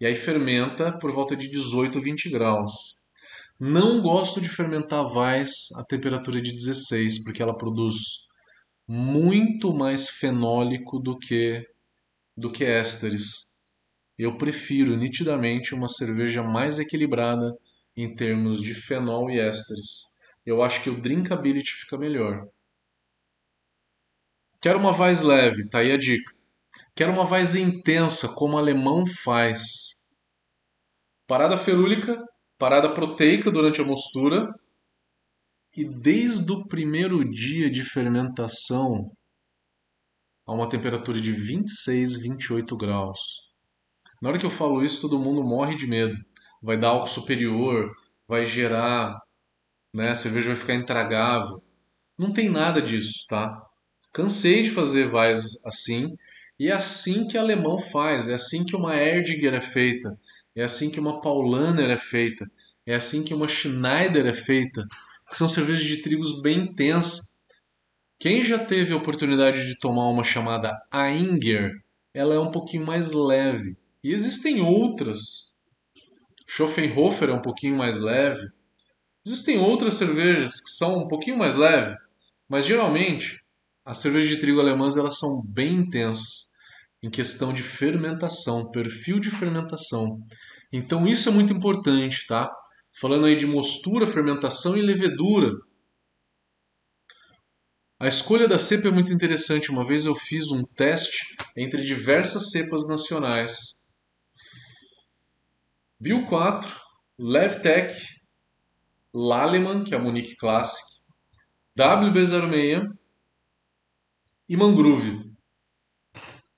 e 0.00 0.06
aí 0.06 0.14
fermenta 0.14 0.90
por 0.98 1.12
volta 1.12 1.36
de 1.36 1.48
18, 1.48 2.00
20 2.00 2.30
graus. 2.30 2.96
Não 3.58 4.00
gosto 4.00 4.40
de 4.40 4.48
fermentar 4.48 5.04
vaz 5.04 5.68
a 5.76 5.84
temperatura 5.84 6.40
de 6.40 6.52
16, 6.52 7.22
porque 7.22 7.42
ela 7.42 7.56
produz 7.56 7.94
muito 8.88 9.72
mais 9.72 10.08
fenólico 10.08 10.98
do 10.98 11.16
que 11.18 11.64
do 12.36 12.50
que 12.50 12.64
ésteres. 12.64 13.50
Eu 14.18 14.36
prefiro 14.36 14.96
nitidamente 14.96 15.74
uma 15.74 15.88
cerveja 15.88 16.42
mais 16.42 16.78
equilibrada 16.78 17.54
em 17.96 18.14
termos 18.14 18.60
de 18.60 18.74
fenol 18.74 19.30
e 19.30 19.38
ésteres. 19.38 20.18
Eu 20.44 20.62
acho 20.62 20.82
que 20.82 20.90
o 20.90 21.00
drinkability 21.00 21.70
fica 21.70 21.98
melhor. 21.98 22.48
Quero 24.60 24.78
uma 24.78 24.92
vaz 24.92 25.22
leve, 25.22 25.66
tá 25.68 25.78
aí 25.78 25.90
a 25.90 25.96
dica. 25.96 26.34
Quero 26.94 27.12
uma 27.12 27.24
vaz 27.24 27.54
intensa, 27.54 28.34
como 28.34 28.56
o 28.56 28.58
alemão 28.58 29.06
faz. 29.06 30.02
Parada 31.26 31.56
ferúlica, 31.56 32.22
parada 32.58 32.92
proteica 32.92 33.50
durante 33.50 33.80
a 33.80 33.84
mostura 33.84 34.52
e 35.74 35.84
desde 35.84 36.52
o 36.52 36.66
primeiro 36.66 37.24
dia 37.30 37.70
de 37.70 37.82
fermentação 37.82 39.10
a 40.46 40.52
uma 40.52 40.68
temperatura 40.68 41.18
de 41.20 41.32
26, 41.32 42.20
28 42.20 42.76
graus. 42.76 43.18
Na 44.20 44.28
hora 44.28 44.38
que 44.38 44.44
eu 44.44 44.50
falo 44.50 44.84
isso, 44.84 45.00
todo 45.00 45.18
mundo 45.18 45.42
morre 45.42 45.74
de 45.74 45.86
medo. 45.86 46.18
Vai 46.60 46.76
dar 46.76 46.88
álcool 46.88 47.06
superior, 47.06 47.94
vai 48.28 48.44
gerar, 48.44 49.16
né, 49.94 50.10
a 50.10 50.14
cerveja 50.14 50.48
vai 50.48 50.56
ficar 50.56 50.74
intragável. 50.74 51.62
Não 52.18 52.30
tem 52.30 52.50
nada 52.50 52.82
disso, 52.82 53.24
tá? 53.26 53.69
Cansei 54.12 54.62
de 54.62 54.70
fazer 54.70 55.08
vais 55.08 55.58
assim, 55.64 56.16
e 56.58 56.68
é 56.68 56.72
assim 56.72 57.28
que 57.28 57.38
alemão 57.38 57.78
faz, 57.78 58.28
é 58.28 58.34
assim 58.34 58.64
que 58.64 58.74
uma 58.74 58.96
Erdinger 58.96 59.54
é 59.54 59.60
feita, 59.60 60.18
é 60.54 60.62
assim 60.62 60.90
que 60.90 60.98
uma 60.98 61.20
Paulaner 61.20 61.88
é 61.90 61.96
feita, 61.96 62.50
é 62.84 62.94
assim 62.94 63.22
que 63.22 63.32
uma 63.32 63.46
Schneider 63.46 64.26
é 64.26 64.32
feita 64.32 64.84
que 65.28 65.36
são 65.36 65.48
cervejas 65.48 65.84
de 65.84 66.02
trigos 66.02 66.42
bem 66.42 66.58
intensas. 66.58 67.40
Quem 68.18 68.44
já 68.44 68.58
teve 68.58 68.92
a 68.92 68.96
oportunidade 68.96 69.64
de 69.64 69.78
tomar 69.78 70.08
uma 70.08 70.24
chamada 70.24 70.76
Ainger, 70.90 71.72
ela 72.12 72.34
é 72.34 72.38
um 72.38 72.50
pouquinho 72.50 72.84
mais 72.84 73.12
leve. 73.12 73.76
E 74.02 74.12
existem 74.12 74.60
outras. 74.60 75.54
Schoffenhofer 76.46 77.30
é 77.30 77.32
um 77.32 77.40
pouquinho 77.40 77.76
mais 77.76 78.00
leve. 78.00 78.50
Existem 79.24 79.58
outras 79.58 79.94
cervejas 79.94 80.60
que 80.60 80.70
são 80.70 81.04
um 81.04 81.08
pouquinho 81.08 81.38
mais 81.38 81.54
leve, 81.54 81.96
mas 82.48 82.66
geralmente 82.66 83.40
as 83.84 83.98
cervejas 83.98 84.28
de 84.28 84.38
trigo 84.38 84.60
alemãs 84.60 84.96
elas 84.96 85.18
são 85.18 85.42
bem 85.48 85.74
intensas 85.74 86.50
em 87.02 87.10
questão 87.10 87.52
de 87.52 87.62
fermentação, 87.62 88.70
perfil 88.70 89.18
de 89.18 89.30
fermentação. 89.30 90.18
Então 90.72 91.06
isso 91.06 91.28
é 91.28 91.32
muito 91.32 91.52
importante, 91.52 92.26
tá? 92.26 92.50
falando 92.98 93.26
aí 93.26 93.36
de 93.36 93.46
mostura, 93.46 94.06
fermentação 94.06 94.76
e 94.76 94.82
levedura. 94.82 95.52
A 97.98 98.08
escolha 98.08 98.48
da 98.48 98.58
cepa 98.58 98.88
é 98.88 98.90
muito 98.90 99.12
interessante. 99.12 99.70
Uma 99.70 99.86
vez 99.86 100.06
eu 100.06 100.14
fiz 100.14 100.50
um 100.50 100.64
teste 100.64 101.36
entre 101.56 101.84
diversas 101.84 102.50
cepas 102.50 102.88
nacionais. 102.88 103.84
Bill 105.98 106.26
4, 106.26 106.80
Levtech, 107.18 107.94
Laleman, 109.12 109.84
que 109.84 109.94
é 109.94 109.98
a 109.98 110.00
Munich 110.00 110.34
Classic, 110.36 110.82
WB06 111.78 112.99
e 114.50 114.56
Mangrove. 114.56 115.30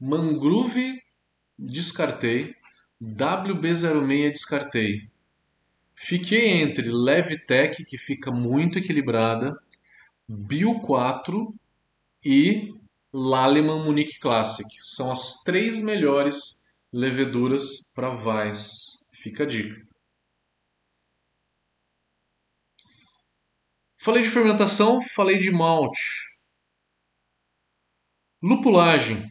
Mangrove 0.01 0.99
descartei, 1.59 2.57
WB06 2.99 4.33
descartei. 4.33 5.11
Fiquei 5.95 6.63
entre 6.63 6.91
Levtech, 6.91 7.85
que 7.85 7.99
fica 7.99 8.31
muito 8.33 8.79
equilibrada, 8.79 9.55
Bio 10.27 10.81
4 10.81 11.55
e 12.25 12.73
Lallemand 13.13 13.85
Munich 13.85 14.19
Classic. 14.19 14.67
São 14.81 15.13
as 15.13 15.43
três 15.43 15.83
melhores 15.83 16.73
leveduras 16.91 17.93
para 17.95 18.09
Weiss. 18.09 19.05
Fica 19.13 19.43
a 19.43 19.47
dica. 19.47 19.87
Falei 23.99 24.23
de 24.23 24.31
fermentação, 24.31 24.99
falei 25.15 25.37
de 25.37 25.51
malte. 25.53 26.32
Lupulagem. 28.43 29.31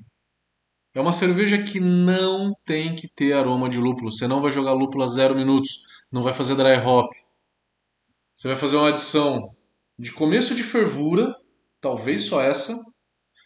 É 0.94 1.02
uma 1.02 1.12
cerveja 1.12 1.62
que 1.62 1.82
não 1.82 2.54
tem 2.64 2.96
que 2.96 3.10
ter 3.10 3.34
aroma 3.34 3.68
de 3.68 3.78
lúpulo. 3.78 4.10
Você 4.10 4.26
não 4.26 4.42
vai 4.42 4.52
jogar 4.52 4.72
lúpulo 4.72 5.04
a 5.04 5.08
zero 5.08 5.36
minutos 5.36 5.82
não 6.10 6.24
vai 6.24 6.32
fazer 6.32 6.56
dry 6.56 6.78
hop. 6.78 7.12
Você 8.38 8.48
vai 8.48 8.56
fazer 8.56 8.78
uma 8.78 8.88
adição 8.88 9.54
de 10.00 10.14
começo 10.14 10.56
de 10.56 10.64
fervura, 10.64 11.36
talvez 11.82 12.24
só 12.24 12.42
essa. 12.42 12.74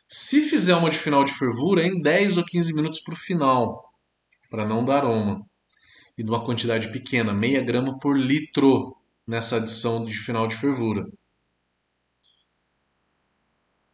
Se 0.07 0.41
fizer 0.41 0.75
uma 0.75 0.91
de 0.91 0.99
final 0.99 1.23
de 1.23 1.33
fervura, 1.33 1.83
em 1.83 1.99
10 1.99 2.37
ou 2.37 2.45
15 2.45 2.71
minutos 2.71 2.99
para 2.99 3.15
o 3.15 3.17
final, 3.17 3.91
para 4.51 4.67
não 4.67 4.85
dar 4.85 4.97
aroma. 4.97 5.41
E 6.15 6.23
de 6.23 6.29
uma 6.29 6.45
quantidade 6.45 6.91
pequena, 6.91 7.33
meia 7.33 7.61
grama 7.61 7.97
por 7.97 8.15
litro 8.15 8.95
nessa 9.27 9.55
adição 9.57 10.05
de 10.05 10.13
final 10.13 10.47
de 10.47 10.55
fervura. 10.55 11.03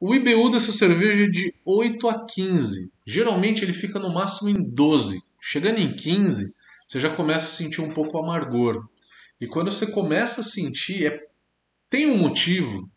O 0.03 0.15
IBU 0.15 0.49
dessa 0.49 0.71
cerveja 0.71 1.25
é 1.25 1.29
de 1.29 1.53
8 1.63 2.09
a 2.09 2.25
15. 2.25 2.91
Geralmente 3.05 3.63
ele 3.63 3.71
fica 3.71 3.99
no 3.99 4.11
máximo 4.11 4.49
em 4.49 4.67
12. 4.67 5.21
Chegando 5.39 5.77
em 5.77 5.95
15, 5.95 6.55
você 6.87 6.99
já 6.99 7.15
começa 7.15 7.45
a 7.45 7.49
sentir 7.49 7.81
um 7.81 7.93
pouco 7.93 8.17
amargor. 8.17 8.89
E 9.39 9.45
quando 9.45 9.71
você 9.71 9.91
começa 9.91 10.41
a 10.41 10.43
sentir, 10.43 11.05
é, 11.05 11.19
tem 11.87 12.07
um 12.07 12.17
motivo 12.17 12.89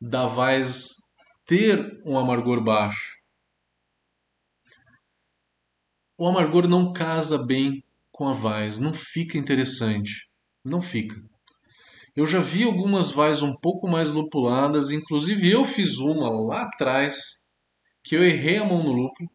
da 0.00 0.24
Vaz 0.26 0.98
ter 1.44 2.00
um 2.06 2.16
amargor 2.16 2.62
baixo. 2.62 3.18
O 6.16 6.28
amargor 6.28 6.68
não 6.68 6.92
casa 6.92 7.44
bem 7.44 7.82
com 8.12 8.28
a 8.28 8.32
Vaz, 8.32 8.78
não 8.78 8.94
fica 8.94 9.36
interessante. 9.36 10.28
Não 10.64 10.80
fica. 10.80 11.20
Eu 12.14 12.26
já 12.26 12.40
vi 12.40 12.64
algumas 12.64 13.10
Vais 13.12 13.42
um 13.42 13.54
pouco 13.54 13.88
mais 13.88 14.10
lupuladas, 14.10 14.90
inclusive 14.90 15.50
eu 15.50 15.64
fiz 15.64 15.98
uma 15.98 16.28
lá 16.28 16.62
atrás, 16.62 17.50
que 18.02 18.16
eu 18.16 18.24
errei 18.24 18.58
a 18.58 18.64
mão 18.64 18.82
no 18.82 18.92
lúpulo. 18.92 19.30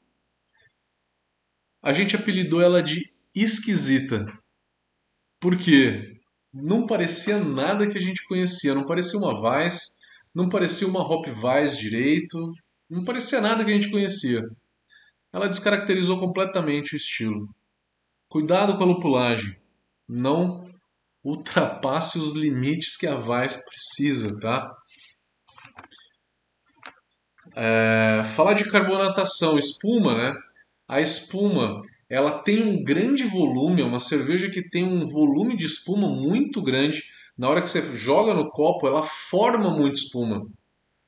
A 1.82 1.94
gente 1.94 2.16
apelidou 2.16 2.62
ela 2.62 2.84
de 2.84 3.14
esquisita. 3.34 4.26
Por 5.40 5.58
quê? 5.58 6.20
Não 6.54 6.86
parecia 6.88 7.38
nada 7.38 7.90
que 7.90 7.98
a 7.98 8.02
gente 8.02 8.26
conhecia, 8.28 8.74
não 8.74 8.86
parecia 8.86 9.20
uma 9.20 9.40
Weiss, 9.40 10.00
não 10.34 10.50
parecia 10.50 10.88
uma 10.88 11.02
Hop 11.02 11.28
Weiss 11.28 11.78
direito, 11.78 12.52
não 12.90 13.04
parecia 13.04 13.40
nada 13.40 13.64
que 13.64 13.72
a 13.72 13.74
gente 13.74 13.92
conhecia. 13.92 14.42
Ela 15.32 15.50
descaracterizou 15.50 16.20
completamente 16.20 16.94
o 16.94 16.98
estilo. 16.98 17.48
Cuidado 18.28 18.78
com 18.78 18.84
a 18.84 18.88
lupulagem. 18.88 19.56
Não 20.08 20.66
ultrapasse 21.26 22.20
os 22.20 22.36
limites 22.36 22.96
que 22.96 23.08
a 23.08 23.16
Weiss 23.16 23.66
precisa, 23.66 24.40
tá? 24.40 24.72
É, 27.56 28.24
falar 28.36 28.54
de 28.54 28.70
carbonatação, 28.70 29.58
espuma, 29.58 30.14
né? 30.14 30.36
A 30.88 31.02
espuma, 31.02 31.82
ela 32.08 32.40
tem 32.40 32.62
um 32.62 32.84
grande 32.84 33.24
volume, 33.24 33.82
é 33.82 33.86
uma 33.86 34.00
cerveja 34.00 34.52
que 34.52 34.70
tem 34.70 34.84
um 34.84 35.08
volume 35.08 35.58
de 35.58 35.66
espuma 35.66 36.08
muito 36.08 36.62
grande. 36.62 37.04
Na 37.36 37.50
hora 37.50 37.62
que 37.62 37.70
você 37.70 37.98
joga 37.98 38.34
no 38.34 38.52
copo, 38.52 38.88
ela 38.88 39.02
forma 39.02 39.72
muito 39.72 39.96
espuma. 39.96 40.46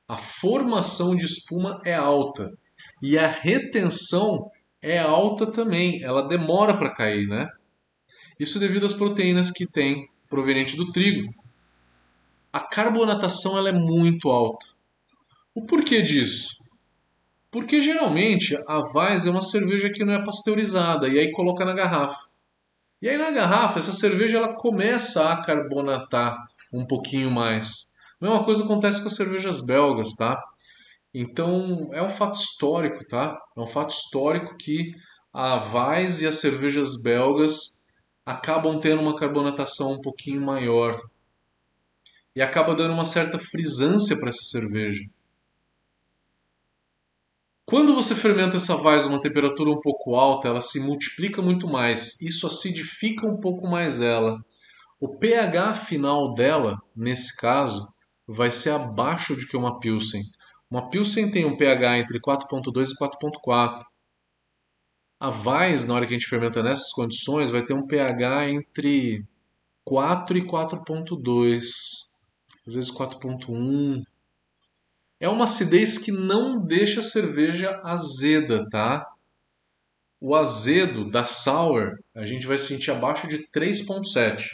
A 0.08 0.16
formação 0.16 1.14
de 1.14 1.24
espuma 1.24 1.80
é 1.84 1.94
alta 1.94 2.52
e 3.00 3.16
a 3.16 3.28
retenção 3.28 4.50
é 4.82 4.98
alta 4.98 5.46
também. 5.46 6.02
Ela 6.02 6.26
demora 6.26 6.76
para 6.76 6.92
cair, 6.92 7.28
né? 7.28 7.48
Isso 8.38 8.58
devido 8.58 8.86
às 8.86 8.92
proteínas 8.92 9.50
que 9.50 9.66
tem 9.66 10.08
proveniente 10.28 10.76
do 10.76 10.92
trigo. 10.92 11.34
A 12.52 12.60
carbonatação 12.60 13.58
ela 13.58 13.68
é 13.68 13.72
muito 13.72 14.30
alta. 14.30 14.64
O 15.54 15.66
porquê 15.66 16.02
disso? 16.02 16.56
Porque 17.50 17.80
geralmente 17.80 18.56
a 18.66 18.78
Weiss 18.78 19.26
é 19.26 19.30
uma 19.30 19.42
cerveja 19.42 19.90
que 19.90 20.04
não 20.04 20.12
é 20.12 20.24
pasteurizada 20.24 21.08
e 21.08 21.18
aí 21.18 21.32
coloca 21.32 21.64
na 21.64 21.72
garrafa. 21.72 22.28
E 23.00 23.08
aí 23.08 23.16
na 23.16 23.30
garrafa 23.30 23.78
essa 23.78 23.92
cerveja 23.92 24.38
ela 24.38 24.56
começa 24.56 25.32
a 25.32 25.42
carbonatar 25.42 26.36
um 26.72 26.86
pouquinho 26.86 27.30
mais. 27.30 27.94
A 28.20 28.26
mesma 28.26 28.44
coisa 28.44 28.64
acontece 28.64 29.00
com 29.00 29.08
as 29.08 29.16
cervejas 29.16 29.64
belgas, 29.64 30.14
tá? 30.14 30.40
Então 31.12 31.88
é 31.92 32.02
um 32.02 32.10
fato 32.10 32.36
histórico, 32.36 33.04
tá? 33.06 33.36
É 33.56 33.60
um 33.60 33.66
fato 33.66 33.90
histórico 33.90 34.56
que 34.56 34.92
a 35.32 35.56
Weiss 35.56 36.20
e 36.20 36.26
as 36.26 36.36
cervejas 36.36 37.00
belgas 37.02 37.77
acabam 38.28 38.78
tendo 38.78 39.00
uma 39.00 39.16
carbonatação 39.16 39.92
um 39.92 40.02
pouquinho 40.02 40.42
maior 40.42 41.00
e 42.36 42.42
acaba 42.42 42.74
dando 42.74 42.92
uma 42.92 43.06
certa 43.06 43.38
frisância 43.38 44.18
para 44.20 44.28
essa 44.28 44.42
cerveja. 44.42 45.02
Quando 47.64 47.94
você 47.94 48.14
fermenta 48.14 48.58
essa 48.58 48.76
vaz 48.76 49.04
a 49.04 49.08
uma 49.08 49.20
temperatura 49.22 49.70
um 49.70 49.80
pouco 49.80 50.14
alta, 50.14 50.46
ela 50.46 50.60
se 50.60 50.78
multiplica 50.78 51.40
muito 51.40 51.66
mais, 51.66 52.20
isso 52.20 52.46
acidifica 52.46 53.26
um 53.26 53.40
pouco 53.40 53.66
mais 53.66 54.02
ela. 54.02 54.38
O 55.00 55.18
pH 55.18 55.72
final 55.72 56.34
dela, 56.34 56.76
nesse 56.94 57.34
caso, 57.34 57.88
vai 58.26 58.50
ser 58.50 58.72
abaixo 58.72 59.34
de 59.36 59.48
que 59.48 59.56
uma 59.56 59.80
Pilsen. 59.80 60.20
Uma 60.70 60.90
Pilsen 60.90 61.30
tem 61.30 61.46
um 61.46 61.56
pH 61.56 62.00
entre 62.00 62.20
4.2 62.20 62.90
e 62.90 62.94
4.4. 62.94 63.82
A 65.20 65.30
Weiss, 65.30 65.84
na 65.84 65.94
hora 65.94 66.06
que 66.06 66.14
a 66.14 66.18
gente 66.18 66.28
fermenta 66.28 66.62
nessas 66.62 66.92
condições, 66.92 67.50
vai 67.50 67.64
ter 67.64 67.74
um 67.74 67.86
pH 67.86 68.50
entre 68.50 69.24
4 69.84 70.38
e 70.38 70.46
4.2, 70.46 71.62
às 72.64 72.74
vezes 72.74 72.90
4.1. 72.90 74.02
É 75.18 75.28
uma 75.28 75.44
acidez 75.44 75.98
que 75.98 76.12
não 76.12 76.64
deixa 76.64 77.00
a 77.00 77.02
cerveja 77.02 77.80
azeda, 77.82 78.68
tá? 78.70 79.04
O 80.20 80.36
azedo 80.36 81.10
da 81.10 81.24
sour 81.24 81.98
a 82.14 82.24
gente 82.24 82.46
vai 82.46 82.58
sentir 82.58 82.92
abaixo 82.92 83.26
de 83.26 83.38
3,7. 83.48 84.44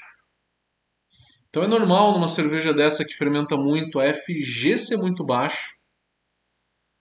Então 1.50 1.62
é 1.62 1.68
normal 1.68 2.12
numa 2.12 2.26
cerveja 2.26 2.72
dessa 2.72 3.04
que 3.04 3.14
fermenta 3.14 3.54
muito 3.56 4.00
a 4.00 4.12
FG 4.12 4.78
ser 4.78 4.96
muito 4.96 5.24
baixo. 5.24 5.74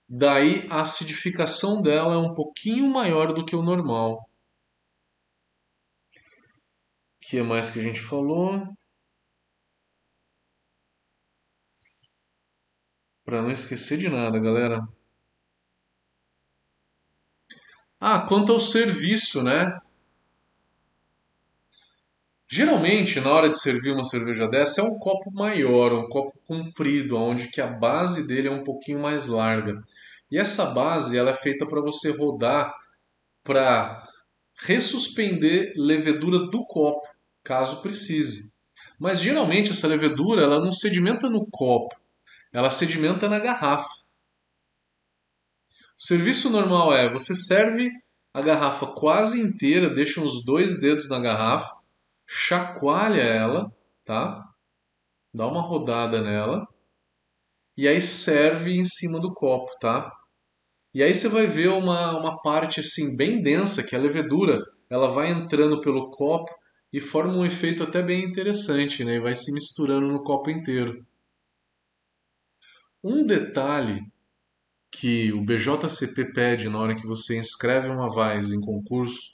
Daí 0.08 0.68
a 0.70 0.82
acidificação 0.82 1.82
dela 1.82 2.14
é 2.14 2.18
um 2.18 2.34
pouquinho 2.34 2.88
maior 2.90 3.34
do 3.34 3.46
que 3.46 3.56
o 3.56 3.64
normal. 3.64 4.30
O 7.18 7.26
que 7.26 7.42
mais 7.42 7.70
que 7.70 7.80
a 7.80 7.82
gente 7.82 8.00
falou? 8.02 8.62
Para 13.26 13.42
não 13.42 13.52
esquecer 13.52 13.98
de 13.98 14.10
nada, 14.10 14.40
galera. 14.40 14.82
Ah, 18.00 18.20
quanto 18.28 18.52
ao 18.52 18.60
serviço, 18.60 19.42
né? 19.42 19.80
Geralmente, 22.48 23.20
na 23.20 23.32
hora 23.32 23.50
de 23.50 23.60
servir 23.60 23.92
uma 23.92 24.04
cerveja 24.04 24.48
dessa, 24.48 24.82
é 24.82 24.84
um 24.84 25.00
copo 25.00 25.32
maior, 25.32 25.92
um 25.92 26.08
copo 26.08 26.38
comprido, 26.46 27.18
onde 27.18 27.48
que 27.48 27.60
a 27.60 27.66
base 27.66 28.28
dele 28.28 28.48
é 28.48 28.52
um 28.52 28.64
pouquinho 28.64 29.02
mais 29.02 29.28
larga. 29.28 29.82
E 30.34 30.38
essa 30.40 30.72
base 30.72 31.16
ela 31.16 31.30
é 31.30 31.36
feita 31.36 31.64
para 31.68 31.80
você 31.80 32.10
rodar 32.10 32.74
para 33.44 34.02
ressuspender 34.66 35.72
levedura 35.76 36.50
do 36.50 36.66
copo, 36.66 37.08
caso 37.44 37.84
precise. 37.84 38.52
Mas 39.00 39.22
geralmente 39.22 39.70
essa 39.70 39.88
levedura 39.88 40.42
ela 40.42 40.60
não 40.60 40.74
sedimenta 40.74 41.30
no 41.30 41.46
copo, 41.52 41.96
ela 42.52 42.72
sedimenta 42.72 43.30
na 43.30 43.38
garrafa. 43.38 43.88
O 46.00 46.04
serviço 46.04 46.50
normal 46.50 46.92
é 46.96 47.08
você 47.08 47.36
serve 47.36 47.92
a 48.34 48.42
garrafa 48.42 48.88
quase 48.88 49.40
inteira, 49.40 49.94
deixa 49.94 50.20
uns 50.20 50.44
dois 50.44 50.82
dedos 50.82 51.08
na 51.10 51.20
garrafa, 51.20 51.78
chacoalha 52.26 53.22
ela, 53.22 53.72
tá? 54.04 54.44
Dá 55.32 55.46
uma 55.46 55.62
rodada 55.62 56.24
nela 56.24 56.68
e 57.78 57.88
aí 57.88 58.02
serve 58.02 58.72
em 58.72 58.86
cima 58.86 59.20
do 59.20 59.32
copo, 59.32 59.72
tá? 59.80 60.12
E 60.94 61.02
aí 61.02 61.14
você 61.14 61.28
vai 61.28 61.48
ver 61.48 61.70
uma, 61.70 62.20
uma 62.20 62.42
parte 62.42 62.80
assim 62.80 63.18
bem 63.18 63.42
densa, 63.42 63.84
que 63.84 63.96
é 63.96 63.98
a 63.98 64.02
levedura, 64.02 64.64
ela 64.90 65.10
vai 65.10 65.32
entrando 65.32 65.82
pelo 65.82 66.12
copo 66.12 66.54
e 66.92 67.00
forma 67.02 67.34
um 67.34 67.46
efeito 67.46 67.82
até 67.82 68.04
bem 68.04 68.24
interessante, 68.24 69.04
né? 69.04 69.16
E 69.16 69.20
vai 69.20 69.36
se 69.36 69.52
misturando 69.52 70.08
no 70.08 70.24
copo 70.24 70.52
inteiro. 70.52 71.04
Um 73.04 73.26
detalhe 73.26 74.02
que 74.92 75.34
o 75.34 75.42
BJCP 75.42 76.32
pede 76.32 76.70
na 76.70 76.80
hora 76.80 76.96
que 76.96 77.08
você 77.08 77.38
inscreve 77.38 77.90
uma 77.90 78.08
VAIS 78.08 78.52
em 78.52 78.62
concurso 78.62 79.34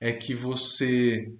é 0.00 0.12
que 0.12 0.34
você 0.34 1.32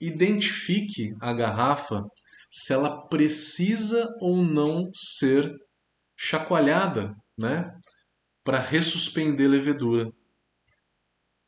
identifique 0.00 1.12
a 1.20 1.32
garrafa 1.32 2.04
se 2.50 2.72
ela 2.72 3.08
precisa 3.08 4.06
ou 4.20 4.36
não 4.36 4.88
ser 4.94 5.52
chacoalhada, 6.16 7.16
né, 7.36 7.76
para 8.44 8.60
ressuspender 8.60 9.48
levedura. 9.48 10.12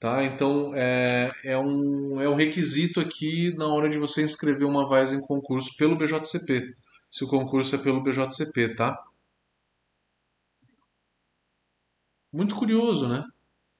Tá? 0.00 0.24
Então 0.24 0.74
é, 0.74 1.30
é, 1.44 1.58
um, 1.58 2.20
é 2.20 2.28
um 2.28 2.34
requisito 2.34 3.00
aqui 3.00 3.54
na 3.56 3.66
hora 3.66 3.88
de 3.88 3.98
você 3.98 4.22
inscrever 4.22 4.66
uma 4.66 4.86
VAIS 4.86 5.12
em 5.12 5.20
concurso 5.20 5.76
pelo 5.76 5.96
BJCP 5.96 6.72
se 7.10 7.24
o 7.24 7.28
concurso 7.28 7.74
é 7.74 7.78
pelo 7.78 8.02
BJCP, 8.02 8.74
tá? 8.74 9.02
Muito 12.32 12.54
curioso, 12.54 13.08
né? 13.08 13.24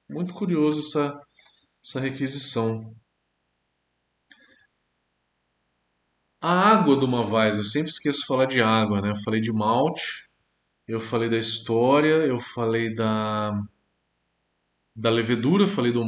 Muito 0.09 0.33
curioso 0.33 0.79
essa, 0.79 1.21
essa 1.83 1.99
requisição. 1.99 2.95
A 6.41 6.51
água 6.71 6.95
do 6.95 7.07
Mavais, 7.07 7.57
eu 7.57 7.63
sempre 7.63 7.91
esqueço 7.91 8.21
de 8.21 8.25
falar 8.25 8.45
de 8.45 8.61
água, 8.61 9.01
né? 9.01 9.11
Eu 9.11 9.15
falei 9.17 9.41
de 9.41 9.51
malte, 9.51 10.26
eu 10.87 10.99
falei 10.99 11.29
da 11.29 11.37
história, 11.37 12.25
eu 12.25 12.39
falei 12.39 12.93
da 12.93 13.61
da 14.95 15.09
levedura, 15.09 15.67
falei 15.67 15.91
do 15.91 16.03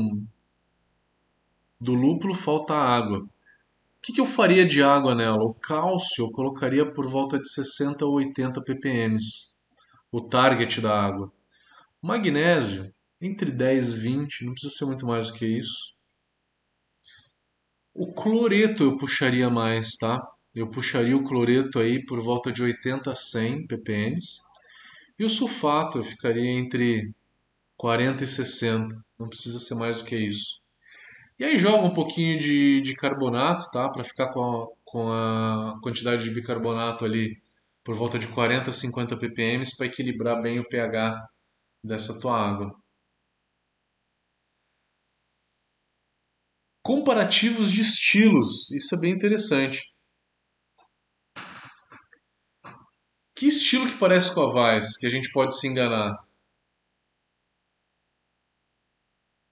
do 1.81 1.93
lúpulo, 1.93 2.33
falta 2.35 2.73
a 2.73 2.95
água. 2.95 3.19
O 3.19 4.01
que, 4.01 4.13
que 4.13 4.21
eu 4.21 4.25
faria 4.25 4.65
de 4.65 4.81
água 4.81 5.13
nela? 5.13 5.43
O 5.43 5.53
cálcio 5.53 6.25
eu 6.25 6.31
colocaria 6.31 6.89
por 6.89 7.07
volta 7.07 7.37
de 7.37 7.49
60 7.49 8.05
ou 8.05 8.13
80 8.15 8.61
ppm, 8.61 9.17
o 10.11 10.21
target 10.21 10.81
da 10.81 10.97
água. 10.97 11.31
O 12.01 12.07
magnésio, 12.07 12.93
entre 13.21 13.51
10 13.51 13.93
e 13.93 13.97
20, 13.97 14.45
não 14.45 14.53
precisa 14.53 14.73
ser 14.73 14.85
muito 14.85 15.05
mais 15.05 15.27
do 15.27 15.33
que 15.33 15.45
isso. 15.45 15.95
O 17.93 18.13
cloreto 18.13 18.83
eu 18.83 18.97
puxaria 18.97 19.49
mais, 19.49 19.97
tá? 19.97 20.25
Eu 20.55 20.69
puxaria 20.69 21.15
o 21.15 21.23
cloreto 21.23 21.79
aí 21.79 22.03
por 22.05 22.21
volta 22.21 22.51
de 22.51 22.63
80 22.63 23.11
a 23.11 23.15
100 23.15 23.67
ppm. 23.67 24.17
E 25.19 25.25
o 25.25 25.29
sulfato 25.29 26.01
ficaria 26.03 26.49
entre 26.59 27.13
40 27.77 28.23
e 28.23 28.27
60, 28.27 28.95
não 29.19 29.29
precisa 29.29 29.59
ser 29.59 29.75
mais 29.75 29.99
do 29.99 30.05
que 30.05 30.15
isso. 30.17 30.61
E 31.39 31.45
aí 31.45 31.57
joga 31.57 31.85
um 31.85 31.93
pouquinho 31.93 32.39
de, 32.39 32.81
de 32.81 32.95
carbonato, 32.95 33.69
tá? 33.71 33.89
Para 33.89 34.03
ficar 34.03 34.31
com 34.33 34.41
a, 34.41 34.67
com 34.85 35.11
a 35.11 35.79
quantidade 35.83 36.23
de 36.23 36.31
bicarbonato 36.31 37.05
ali 37.05 37.41
por 37.83 37.95
volta 37.95 38.19
de 38.19 38.27
40 38.29 38.69
a 38.71 38.73
50 38.73 39.17
ppm 39.17 39.63
para 39.77 39.87
equilibrar 39.87 40.41
bem 40.41 40.59
o 40.59 40.67
pH 40.67 41.27
dessa 41.83 42.19
tua 42.19 42.37
água. 42.37 42.75
comparativos 46.89 47.71
de 47.71 47.81
estilos. 47.81 48.71
Isso 48.71 48.95
é 48.95 48.99
bem 48.99 49.13
interessante. 49.13 49.79
Que 53.39 53.47
estilo 53.47 53.87
que 53.87 53.97
parece 53.97 54.35
com 54.35 54.41
a 54.41 54.53
Weiss, 54.53 54.97
que 54.97 55.07
a 55.07 55.09
gente 55.09 55.31
pode 55.31 55.57
se 55.57 55.65
enganar? 55.65 56.13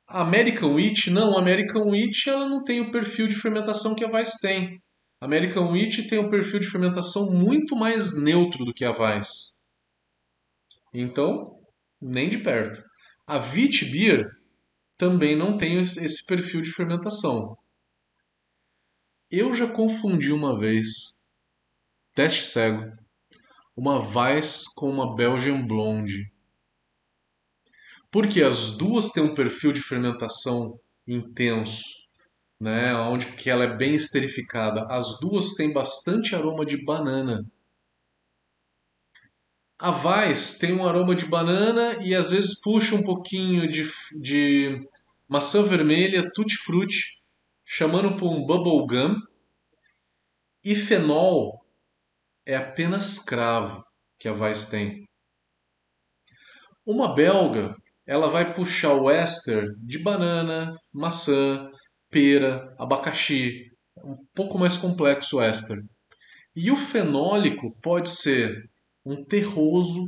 A 0.06 0.24
American 0.24 0.74
Wheat, 0.74 1.10
não, 1.10 1.38
a 1.38 1.40
American 1.40 1.90
Wheat 1.90 2.30
ela 2.30 2.50
não 2.50 2.66
tem 2.66 2.82
o 2.82 2.92
perfil 2.92 3.30
de 3.30 3.36
fermentação 3.36 3.96
que 3.96 4.04
a 4.04 4.10
Weiss 4.10 4.34
tem. 4.42 4.78
A 5.22 5.26
American 5.26 5.72
Wheat 5.72 6.06
tem 6.10 6.20
um 6.20 6.30
perfil 6.30 6.60
de 6.60 6.70
fermentação 6.70 7.32
muito 7.32 7.78
mais 7.78 8.22
neutro 8.22 8.66
do 8.66 8.74
que 8.74 8.84
a 8.84 8.92
Weiss. 8.92 9.64
Então, 10.94 11.58
nem 12.02 12.28
de 12.28 12.40
perto. 12.40 12.84
A 13.26 13.38
Wheat 13.38 13.86
Beer 13.86 14.30
também 14.98 15.34
não 15.34 15.58
tem 15.58 15.82
esse 15.82 16.26
perfil 16.26 16.60
de 16.60 16.74
fermentação. 16.74 17.58
Eu 19.32 19.54
já 19.54 19.66
confundi 19.66 20.34
uma 20.34 20.60
vez, 20.60 20.88
teste 22.14 22.44
cego, 22.44 23.07
uma 23.78 24.00
Weiss 24.00 24.68
com 24.76 24.90
uma 24.90 25.16
Belgian 25.16 25.62
Blonde. 25.62 26.34
Porque 28.10 28.42
as 28.42 28.76
duas 28.76 29.12
têm 29.12 29.22
um 29.22 29.36
perfil 29.36 29.72
de 29.72 29.84
fermentação 29.84 30.80
intenso, 31.06 31.84
né, 32.60 32.96
onde 32.96 33.28
que 33.34 33.52
ela 33.52 33.66
é 33.66 33.78
bem 33.78 33.94
esterificada. 33.94 34.88
As 34.90 35.20
duas 35.20 35.54
têm 35.54 35.72
bastante 35.72 36.36
aroma 36.36 36.66
de 36.66 36.84
banana. 36.84 37.46
A 39.78 39.92
Weiss 39.92 40.58
tem 40.58 40.74
um 40.74 40.84
aroma 40.84 41.14
de 41.14 41.26
banana 41.26 42.04
e 42.04 42.16
às 42.16 42.32
vezes 42.32 42.60
puxa 42.60 42.96
um 42.96 43.04
pouquinho 43.04 43.70
de, 43.70 43.88
de 44.20 44.88
maçã 45.30 45.62
vermelha, 45.62 46.32
tutti-frutti, 46.34 47.22
chamando 47.64 48.18
por 48.18 48.32
um 48.32 48.44
bubble 48.44 48.88
gum. 48.88 49.22
E 50.64 50.74
fenol 50.74 51.67
é 52.48 52.56
apenas 52.56 53.20
cravo 53.20 53.84
que 54.18 54.26
a 54.26 54.34
Weiss 54.34 54.70
tem. 54.70 55.04
Uma 56.86 57.14
belga, 57.14 57.76
ela 58.06 58.30
vai 58.30 58.54
puxar 58.54 58.94
o 58.94 59.12
éster 59.12 59.68
de 59.84 60.00
banana, 60.00 60.72
maçã, 60.94 61.70
pera, 62.10 62.74
abacaxi, 62.80 63.70
um 63.98 64.16
pouco 64.34 64.58
mais 64.58 64.78
complexo 64.78 65.38
o 65.38 65.42
éster. 65.42 65.78
E 66.56 66.72
o 66.72 66.78
fenólico 66.78 67.78
pode 67.82 68.10
ser 68.10 68.64
um 69.06 69.26
terroso, 69.26 70.02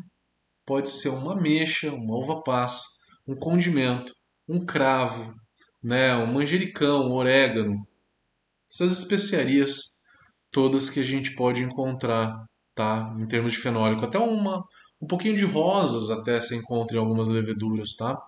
pode 0.66 0.90
ser 0.90 1.10
uma 1.10 1.34
ameixa, 1.34 1.92
uma 1.92 2.16
uva 2.16 2.42
passa, 2.42 2.86
um 3.28 3.36
condimento, 3.36 4.14
um 4.48 4.66
cravo, 4.66 5.36
né, 5.84 6.16
um 6.16 6.28
manjericão, 6.28 7.10
um 7.10 7.16
orégano. 7.16 7.86
Essas 8.72 8.98
especiarias 8.98 9.99
todas 10.52 10.90
que 10.90 11.00
a 11.00 11.04
gente 11.04 11.36
pode 11.36 11.64
encontrar, 11.64 12.46
tá? 12.76 13.16
Em 13.20 13.28
termos 13.28 13.54
de 13.54 13.60
fenólico, 13.60 14.06
até 14.06 14.18
uma 14.18 14.64
um 15.02 15.08
pouquinho 15.08 15.38
de 15.38 15.46
rosas 15.46 16.10
até 16.10 16.40
se 16.42 16.56
encontra 16.56 16.98
em 16.98 17.00
algumas 17.00 17.30
leveduras, 17.30 17.96
tá? 17.96 18.22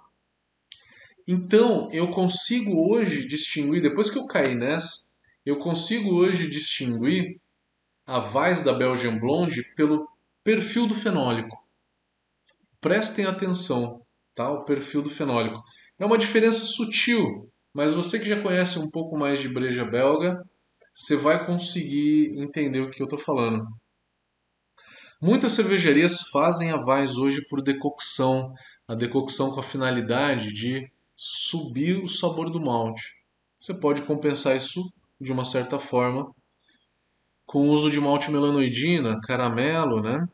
Então, 1.27 1.87
eu 1.91 2.09
consigo 2.09 2.89
hoje 2.89 3.27
distinguir, 3.27 3.81
depois 3.81 4.09
que 4.09 4.17
eu 4.17 4.25
caí 4.25 4.55
nessa, 4.55 5.11
eu 5.45 5.57
consigo 5.57 6.13
hoje 6.13 6.49
distinguir 6.49 7.39
a 8.05 8.17
Weiss 8.19 8.63
da 8.63 8.73
Belgian 8.73 9.17
Blonde 9.17 9.63
pelo 9.75 10.07
perfil 10.43 10.87
do 10.87 10.95
fenólico. 10.95 11.57
Prestem 12.79 13.25
atenção, 13.25 14.01
tá? 14.33 14.49
O 14.49 14.63
perfil 14.63 15.01
do 15.01 15.09
fenólico. 15.09 15.61
É 15.99 16.05
uma 16.05 16.17
diferença 16.17 16.65
sutil, 16.65 17.49
mas 17.73 17.93
você 17.93 18.19
que 18.19 18.27
já 18.27 18.41
conhece 18.41 18.79
um 18.79 18.89
pouco 18.89 19.17
mais 19.17 19.39
de 19.39 19.47
breja 19.47 19.85
belga, 19.85 20.43
você 20.93 21.15
vai 21.15 21.45
conseguir 21.45 22.33
entender 22.37 22.81
o 22.81 22.89
que 22.89 23.01
eu 23.01 23.05
estou 23.05 23.19
falando. 23.19 23.65
Muitas 25.21 25.51
cervejarias 25.51 26.21
fazem 26.31 26.71
a 26.71 26.77
Weiss 26.77 27.17
hoje 27.17 27.45
por 27.47 27.61
decocção, 27.61 28.53
a 28.87 28.95
decocção 28.95 29.51
com 29.51 29.59
a 29.59 29.63
finalidade 29.63 30.51
de 30.53 30.91
subir 31.15 32.03
o 32.03 32.09
sabor 32.09 32.49
do 32.49 32.59
malte. 32.59 33.03
Você 33.57 33.73
pode 33.73 34.01
compensar 34.01 34.55
isso 34.55 34.81
de 35.19 35.31
uma 35.31 35.45
certa 35.45 35.77
forma 35.77 36.33
com 37.45 37.67
o 37.67 37.71
uso 37.71 37.91
de 37.91 37.99
malte 37.99 38.31
melanoidina, 38.31 39.19
caramelo, 39.21 40.01
né? 40.01 40.27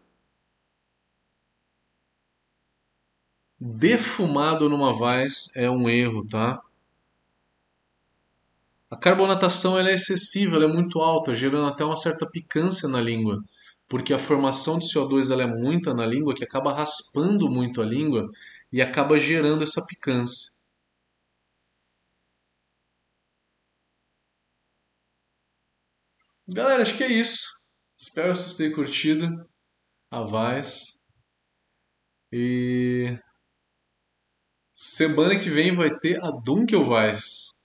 Defumado 3.59 4.69
numa 4.69 4.95
Weiss 4.95 5.53
é 5.55 5.69
um 5.69 5.89
erro, 5.89 6.25
tá? 6.27 6.61
A 8.89 8.97
carbonatação 8.97 9.77
é 9.79 9.93
excessiva, 9.93 10.55
ela 10.55 10.65
é 10.65 10.73
muito 10.73 10.99
alta, 10.99 11.33
gerando 11.33 11.67
até 11.67 11.83
uma 11.83 11.95
certa 11.95 12.29
picância 12.29 12.87
na 12.87 13.01
língua 13.01 13.41
porque 13.87 14.13
a 14.13 14.19
formação 14.19 14.77
de 14.79 14.85
CO2 14.85 15.31
ela 15.31 15.43
é 15.43 15.47
muita 15.47 15.93
na 15.93 16.05
língua 16.05 16.35
que 16.35 16.43
acaba 16.43 16.73
raspando 16.73 17.49
muito 17.49 17.81
a 17.81 17.85
língua 17.85 18.29
e 18.71 18.81
acaba 18.81 19.17
gerando 19.17 19.63
essa 19.63 19.85
picância. 19.85 20.57
Galera, 26.47 26.81
acho 26.81 26.97
que 26.97 27.03
é 27.03 27.11
isso. 27.11 27.47
Espero 27.95 28.31
que 28.31 28.37
vocês 28.39 28.55
tenham 28.55 28.73
curtido 28.73 29.25
a. 30.11 30.21
E 32.31 33.17
semana 34.73 35.39
que 35.39 35.49
vem 35.49 35.73
vai 35.73 35.97
ter 35.97 36.23
a 36.23 36.29
Dunkelweiss. 36.31 37.56